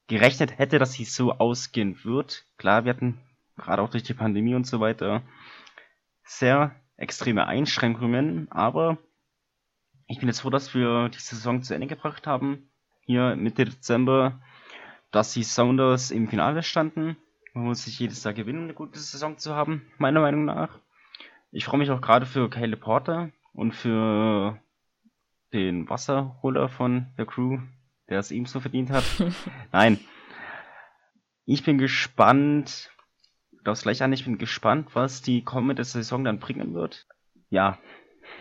gerechnet 0.06 0.58
hätte, 0.58 0.78
dass 0.78 0.92
sie 0.92 1.04
so 1.04 1.32
ausgehen 1.32 2.04
wird. 2.04 2.44
Klar, 2.58 2.84
wir 2.84 2.92
hatten 2.92 3.18
gerade 3.56 3.80
auch 3.80 3.90
durch 3.90 4.02
die 4.02 4.14
Pandemie 4.14 4.54
und 4.54 4.66
so 4.66 4.80
weiter 4.80 5.22
sehr 6.30 6.76
extreme 6.96 7.46
Einschränkungen, 7.46 8.50
aber 8.52 8.98
ich 10.06 10.18
bin 10.18 10.28
jetzt 10.28 10.40
froh, 10.40 10.50
dass 10.50 10.74
wir 10.74 11.08
die 11.08 11.18
Saison 11.18 11.62
zu 11.62 11.74
Ende 11.74 11.86
gebracht 11.86 12.26
haben. 12.26 12.70
Hier 13.02 13.36
Mitte 13.36 13.64
Dezember, 13.64 14.40
dass 15.10 15.32
die 15.32 15.42
Sounders 15.42 16.10
im 16.10 16.28
Finale 16.28 16.62
standen. 16.62 17.16
Man 17.52 17.64
muss 17.64 17.84
sich 17.84 17.98
jedes 17.98 18.22
Jahr 18.22 18.34
gewinnen, 18.34 18.64
eine 18.64 18.74
gute 18.74 18.98
Saison 18.98 19.38
zu 19.38 19.54
haben, 19.54 19.82
meiner 19.98 20.20
Meinung 20.20 20.44
nach. 20.44 20.78
Ich 21.50 21.64
freue 21.64 21.78
mich 21.78 21.90
auch 21.90 22.00
gerade 22.00 22.26
für 22.26 22.48
Caleb 22.48 22.80
Porter 22.80 23.30
und 23.52 23.72
für 23.72 24.60
den 25.52 25.88
Wasserholer 25.88 26.68
von 26.68 27.06
der 27.18 27.26
Crew, 27.26 27.58
der 28.08 28.20
es 28.20 28.30
ebenso 28.30 28.60
verdient 28.60 28.90
hat. 28.90 29.04
Nein. 29.72 29.98
Ich 31.44 31.64
bin 31.64 31.78
gespannt, 31.78 32.90
das 33.64 33.82
gleich 33.82 34.02
an, 34.02 34.12
ich 34.12 34.24
bin 34.24 34.38
gespannt, 34.38 34.88
was 34.94 35.22
die 35.22 35.42
kommende 35.42 35.84
Saison 35.84 36.24
dann 36.24 36.38
bringen 36.38 36.74
wird. 36.74 37.06
Ja, 37.48 37.78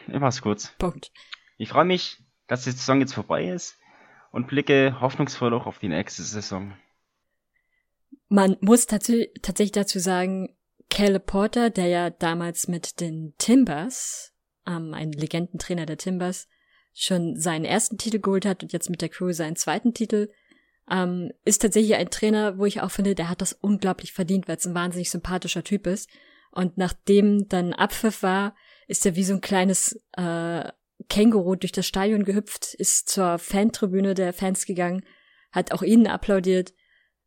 ich 0.07 0.19
mach's 0.19 0.41
kurz. 0.41 0.73
Punkt. 0.77 1.11
Ich 1.57 1.69
freue 1.69 1.85
mich, 1.85 2.17
dass 2.47 2.63
die 2.63 2.71
Saison 2.71 2.99
jetzt 2.99 3.13
vorbei 3.13 3.49
ist 3.49 3.77
und 4.31 4.47
blicke 4.47 4.99
hoffnungsvoll 5.01 5.53
auch 5.53 5.65
auf 5.65 5.79
die 5.79 5.89
nächste 5.89 6.23
Saison. 6.23 6.73
Man 8.27 8.57
muss 8.61 8.85
tats 8.85 9.11
tatsächlich 9.41 9.71
dazu 9.71 9.99
sagen, 9.99 10.55
Caleb 10.89 11.25
Porter, 11.27 11.69
der 11.69 11.87
ja 11.87 12.09
damals 12.09 12.67
mit 12.67 12.99
den 12.99 13.33
Timbers, 13.37 14.33
ähm, 14.65 14.93
ein 14.93 15.11
Legendentrainer 15.11 15.85
der 15.85 15.97
Timbers, 15.97 16.47
schon 16.93 17.39
seinen 17.39 17.65
ersten 17.65 17.97
Titel 17.97 18.19
geholt 18.19 18.45
hat 18.45 18.63
und 18.63 18.73
jetzt 18.73 18.89
mit 18.89 19.01
der 19.01 19.09
Crew 19.09 19.31
seinen 19.31 19.55
zweiten 19.55 19.93
Titel, 19.93 20.29
ähm, 20.89 21.31
ist 21.45 21.61
tatsächlich 21.61 21.95
ein 21.95 22.09
Trainer, 22.09 22.57
wo 22.57 22.65
ich 22.65 22.81
auch 22.81 22.91
finde, 22.91 23.15
der 23.15 23.29
hat 23.29 23.41
das 23.41 23.53
unglaublich 23.53 24.13
verdient, 24.13 24.47
weil 24.47 24.57
es 24.57 24.65
ein 24.65 24.75
wahnsinnig 24.75 25.09
sympathischer 25.11 25.63
Typ 25.63 25.87
ist. 25.87 26.09
Und 26.51 26.77
nachdem 26.77 27.47
dann 27.47 27.73
Abpfiff 27.73 28.23
war, 28.23 28.55
ist 28.87 29.05
er 29.05 29.15
wie 29.15 29.23
so 29.23 29.35
ein 29.35 29.41
kleines 29.41 29.99
äh, 30.13 30.71
Känguru 31.07 31.55
durch 31.55 31.71
das 31.71 31.85
Stadion 31.85 32.23
gehüpft, 32.23 32.73
ist 32.73 33.07
zur 33.09 33.37
Fantribüne 33.37 34.15
der 34.15 34.33
Fans 34.33 34.65
gegangen, 34.65 35.05
hat 35.51 35.71
auch 35.71 35.83
ihnen 35.83 36.07
applaudiert. 36.07 36.73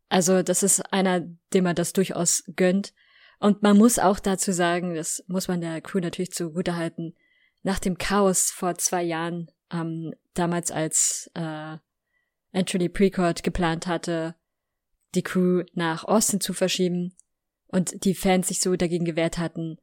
Also 0.09 0.43
das 0.43 0.63
ist 0.63 0.81
einer, 0.93 1.21
dem 1.55 1.65
man 1.65 1.77
das 1.77 1.93
durchaus 1.93 2.45
gönnt. 2.57 2.93
Und 3.39 3.63
man 3.63 3.79
muss 3.79 3.99
auch 3.99 4.19
dazu 4.19 4.53
sagen, 4.53 4.95
das 4.95 5.25
muss 5.27 5.49
man 5.49 5.61
der 5.61 5.81
Crew 5.81 6.01
natürlich 6.01 6.33
zugutehalten, 6.33 7.17
nach 7.63 7.79
dem 7.79 7.97
Chaos 7.97 8.51
vor 8.51 8.75
zwei 8.77 9.03
Jahren, 9.03 9.51
ähm, 9.73 10.15
damals 10.35 10.71
als 10.71 11.31
äh, 11.35 11.79
Anthony 12.53 12.89
Precourt 12.89 13.43
geplant 13.43 13.87
hatte, 13.87 14.35
die 15.15 15.23
Crew 15.23 15.65
nach 15.75 16.05
Austin 16.05 16.41
zu 16.41 16.53
verschieben 16.53 17.15
und 17.69 18.05
die 18.05 18.15
Fans 18.15 18.49
sich 18.49 18.61
so 18.61 18.75
dagegen 18.77 19.05
gewehrt 19.05 19.39
hatten, 19.39 19.79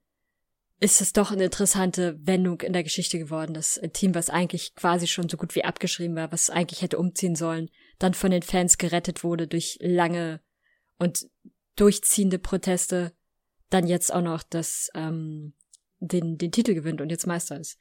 ist 0.79 1.01
es 1.01 1.11
doch 1.11 1.31
eine 1.31 1.43
interessante 1.45 2.17
Wendung 2.25 2.61
in 2.61 2.73
der 2.73 2.83
Geschichte 2.83 3.19
geworden. 3.19 3.53
Das 3.53 3.81
Team, 3.93 4.15
was 4.15 4.29
eigentlich 4.29 4.75
quasi 4.75 5.07
schon 5.07 5.27
so 5.27 5.35
gut 5.35 5.55
wie 5.55 5.65
abgeschrieben 5.65 6.15
war, 6.15 6.31
was 6.31 6.49
eigentlich 6.49 6.81
hätte 6.81 6.97
umziehen 6.97 7.35
sollen, 7.35 7.69
dann 7.97 8.13
von 8.13 8.31
den 8.31 8.43
Fans 8.43 8.77
gerettet 8.77 9.23
wurde 9.23 9.47
durch 9.47 9.77
lange 9.81 10.39
und 10.97 11.27
durchziehende 11.75 12.39
Proteste, 12.39 13.13
dann 13.69 13.87
jetzt 13.87 14.13
auch 14.13 14.21
noch 14.21 14.43
das, 14.43 14.89
ähm, 14.95 15.53
den, 15.99 16.37
den 16.37 16.51
Titel 16.51 16.73
gewinnt 16.73 17.01
und 17.01 17.09
jetzt 17.09 17.27
Meister 17.27 17.59
ist. 17.59 17.77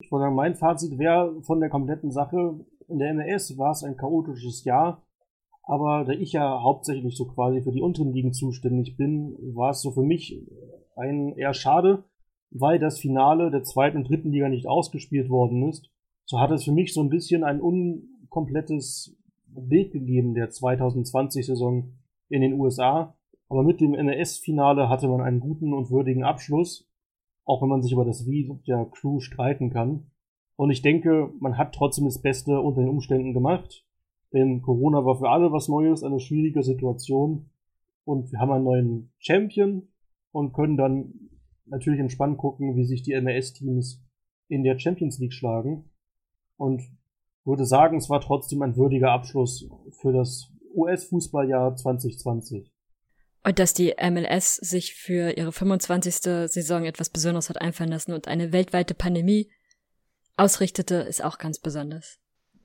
Ich 0.00 0.12
würde 0.12 0.24
sagen, 0.24 0.34
mein 0.34 0.54
Fazit 0.54 0.98
wäre 0.98 1.42
von 1.42 1.60
der 1.60 1.70
kompletten 1.70 2.12
Sache, 2.12 2.60
in 2.88 2.98
der 2.98 3.14
MLS 3.14 3.56
war 3.58 3.72
es 3.72 3.84
ein 3.84 3.96
chaotisches 3.96 4.64
Jahr, 4.64 5.02
aber 5.62 6.04
da 6.04 6.12
ich 6.12 6.32
ja 6.32 6.62
hauptsächlich 6.62 7.16
so 7.16 7.26
quasi 7.26 7.60
für 7.60 7.72
die 7.72 7.82
unteren 7.82 8.12
Ligen 8.12 8.32
zuständig 8.32 8.96
bin, 8.96 9.36
war 9.54 9.70
es 9.70 9.82
so 9.82 9.90
für 9.90 10.02
mich 10.02 10.42
ein 10.96 11.36
eher 11.36 11.52
schade, 11.54 12.04
weil 12.50 12.78
das 12.78 12.98
Finale 12.98 13.50
der 13.50 13.62
zweiten 13.62 13.98
und 13.98 14.08
dritten 14.08 14.32
Liga 14.32 14.48
nicht 14.48 14.66
ausgespielt 14.66 15.28
worden 15.28 15.68
ist. 15.68 15.90
So 16.24 16.40
hat 16.40 16.50
es 16.50 16.64
für 16.64 16.72
mich 16.72 16.94
so 16.94 17.02
ein 17.02 17.10
bisschen 17.10 17.44
ein 17.44 17.60
unkomplettes 17.60 19.16
Bild 19.46 19.92
gegeben 19.92 20.34
der 20.34 20.50
2020-Saison 20.50 21.92
in 22.28 22.40
den 22.40 22.54
USA. 22.54 23.14
Aber 23.50 23.62
mit 23.62 23.80
dem 23.80 23.94
NS-Finale 23.94 24.88
hatte 24.88 25.08
man 25.08 25.20
einen 25.20 25.40
guten 25.40 25.72
und 25.72 25.90
würdigen 25.90 26.24
Abschluss, 26.24 26.88
auch 27.44 27.62
wenn 27.62 27.68
man 27.68 27.82
sich 27.82 27.92
über 27.92 28.04
das 28.04 28.26
Wie 28.26 28.50
der 28.66 28.86
Crew 28.90 29.20
streiten 29.20 29.70
kann. 29.70 30.10
Und 30.58 30.72
ich 30.72 30.82
denke, 30.82 31.32
man 31.38 31.56
hat 31.56 31.72
trotzdem 31.72 32.06
das 32.06 32.20
Beste 32.20 32.60
unter 32.60 32.80
den 32.80 32.90
Umständen 32.90 33.32
gemacht. 33.32 33.86
Denn 34.32 34.60
Corona 34.60 35.04
war 35.04 35.16
für 35.16 35.30
alle 35.30 35.52
was 35.52 35.68
Neues, 35.68 36.02
eine 36.02 36.18
schwierige 36.18 36.64
Situation. 36.64 37.48
Und 38.04 38.32
wir 38.32 38.40
haben 38.40 38.50
einen 38.50 38.64
neuen 38.64 39.12
Champion 39.18 39.86
und 40.32 40.52
können 40.52 40.76
dann 40.76 41.14
natürlich 41.66 42.00
entspannt 42.00 42.38
gucken, 42.38 42.74
wie 42.74 42.84
sich 42.84 43.04
die 43.04 43.14
MLS-Teams 43.14 44.02
in 44.48 44.64
der 44.64 44.80
Champions 44.80 45.20
League 45.20 45.32
schlagen. 45.32 45.90
Und 46.56 46.82
würde 47.44 47.64
sagen, 47.64 47.96
es 47.96 48.10
war 48.10 48.20
trotzdem 48.20 48.60
ein 48.62 48.76
würdiger 48.76 49.12
Abschluss 49.12 49.70
für 50.00 50.12
das 50.12 50.52
US-Fußballjahr 50.74 51.76
2020. 51.76 52.72
Und 53.44 53.58
dass 53.60 53.74
die 53.74 53.94
MLS 54.10 54.56
sich 54.56 54.94
für 54.94 55.36
ihre 55.38 55.52
25. 55.52 56.16
Saison 56.50 56.84
etwas 56.84 57.10
Besonderes 57.10 57.48
hat 57.48 57.60
einfallen 57.60 57.90
lassen 57.90 58.12
und 58.12 58.26
eine 58.26 58.52
weltweite 58.52 58.94
Pandemie 58.94 59.48
ausrichtete, 60.38 60.96
ist 60.96 61.22
auch 61.22 61.38
ganz 61.38 61.58
besonders. 61.58 62.18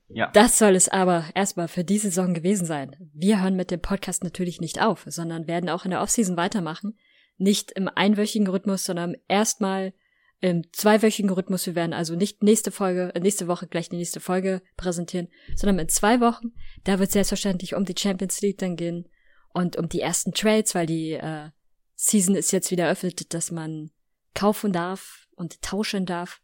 Ja. 0.08 0.30
Das 0.32 0.58
soll 0.58 0.76
es 0.76 0.88
aber 0.88 1.24
erstmal 1.34 1.68
für 1.68 1.84
diese 1.84 2.08
Saison 2.08 2.34
gewesen 2.34 2.66
sein. 2.66 2.94
Wir 3.14 3.42
hören 3.42 3.56
mit 3.56 3.70
dem 3.70 3.80
Podcast 3.80 4.22
natürlich 4.22 4.60
nicht 4.60 4.80
auf, 4.80 5.04
sondern 5.06 5.46
werden 5.46 5.70
auch 5.70 5.84
in 5.84 5.90
der 5.90 6.02
Offseason 6.02 6.36
weitermachen. 6.36 6.98
Nicht 7.36 7.72
im 7.72 7.88
einwöchigen 7.88 8.46
Rhythmus, 8.46 8.84
sondern 8.84 9.16
erstmal 9.28 9.92
im 10.40 10.62
zweiwöchigen 10.72 11.30
Rhythmus. 11.30 11.66
Wir 11.66 11.74
werden 11.74 11.94
also 11.94 12.16
nicht 12.16 12.42
nächste 12.42 12.70
Folge, 12.70 13.14
äh, 13.14 13.20
nächste 13.20 13.48
Woche 13.48 13.66
gleich 13.66 13.88
die 13.88 13.96
nächste 13.96 14.20
Folge 14.20 14.62
präsentieren, 14.76 15.28
sondern 15.56 15.78
in 15.78 15.88
zwei 15.88 16.20
Wochen. 16.20 16.52
Da 16.84 16.98
wird 16.98 17.12
selbstverständlich 17.12 17.74
um 17.74 17.84
die 17.84 17.94
Champions 17.98 18.40
League 18.42 18.58
dann 18.58 18.76
gehen 18.76 19.08
und 19.54 19.76
um 19.76 19.88
die 19.88 20.00
ersten 20.00 20.32
Trades, 20.32 20.74
weil 20.74 20.86
die 20.86 21.12
äh, 21.12 21.48
Season 21.94 22.34
ist 22.34 22.52
jetzt 22.52 22.70
wieder 22.70 22.84
eröffnet, 22.84 23.32
dass 23.32 23.50
man 23.50 23.90
kaufen 24.34 24.72
darf 24.72 25.26
und 25.34 25.62
tauschen 25.62 26.04
darf. 26.04 26.42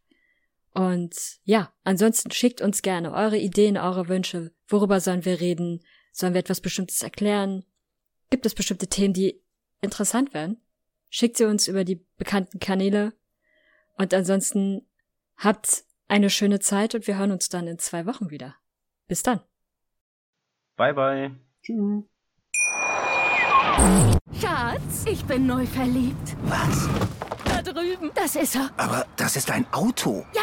Und 0.72 1.40
ja, 1.44 1.72
ansonsten 1.84 2.30
schickt 2.30 2.60
uns 2.60 2.82
gerne 2.82 3.12
eure 3.12 3.38
Ideen, 3.38 3.76
eure 3.76 4.08
Wünsche. 4.08 4.52
Worüber 4.68 5.00
sollen 5.00 5.24
wir 5.24 5.40
reden? 5.40 5.80
Sollen 6.12 6.34
wir 6.34 6.40
etwas 6.40 6.60
Bestimmtes 6.60 7.02
erklären? 7.02 7.64
Gibt 8.30 8.46
es 8.46 8.54
bestimmte 8.54 8.86
Themen, 8.86 9.14
die 9.14 9.42
interessant 9.80 10.32
wären? 10.32 10.58
Schickt 11.08 11.36
sie 11.36 11.44
uns 11.44 11.66
über 11.66 11.84
die 11.84 12.06
bekannten 12.16 12.60
Kanäle. 12.60 13.12
Und 13.96 14.14
ansonsten 14.14 14.88
habt 15.36 15.84
eine 16.06 16.30
schöne 16.30 16.60
Zeit 16.60 16.94
und 16.94 17.06
wir 17.06 17.18
hören 17.18 17.32
uns 17.32 17.48
dann 17.48 17.66
in 17.66 17.78
zwei 17.78 18.06
Wochen 18.06 18.30
wieder. 18.30 18.56
Bis 19.08 19.22
dann. 19.22 19.40
Bye 20.76 20.94
bye. 20.94 21.36
Tschüss. 21.62 22.04
Schatz, 24.40 25.04
ich 25.06 25.24
bin 25.24 25.46
neu 25.46 25.66
verliebt. 25.66 26.36
Was? 26.44 26.88
Da 27.62 27.72
drüben. 27.72 28.10
Das 28.14 28.36
ist 28.36 28.54
er. 28.54 28.70
Aber 28.76 29.06
das 29.16 29.36
ist 29.36 29.50
ein 29.50 29.66
Auto. 29.72 30.24
Ja, 30.34 30.42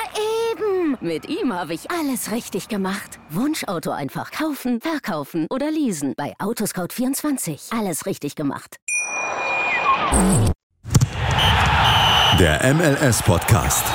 eben. 0.52 0.98
Mit 1.02 1.28
ihm 1.28 1.52
habe 1.54 1.74
ich 1.74 1.90
alles 1.90 2.32
richtig 2.32 2.68
gemacht. 2.68 3.20
Wunschauto 3.30 3.92
einfach 3.92 4.32
kaufen, 4.32 4.82
verkaufen 4.82 5.48
oder 5.50 5.72
leasen. 5.72 6.14
Bei 6.16 6.36
Autoscout24. 6.40 7.76
Alles 7.78 8.06
richtig 8.06 8.36
gemacht. 8.36 8.78
Der 12.40 12.74
MLS-Podcast. 12.74 13.86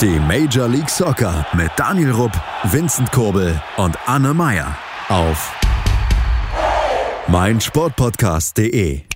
Die 0.00 0.20
Major 0.20 0.68
League 0.68 0.90
Soccer 0.90 1.46
mit 1.54 1.70
Daniel 1.76 2.10
Rupp, 2.10 2.32
Vincent 2.64 3.10
Kurbel 3.10 3.58
und 3.78 3.96
Anne 4.06 4.34
Meyer 4.34 4.76
auf 5.08 5.54
meinsportpodcast.de. 7.28 9.15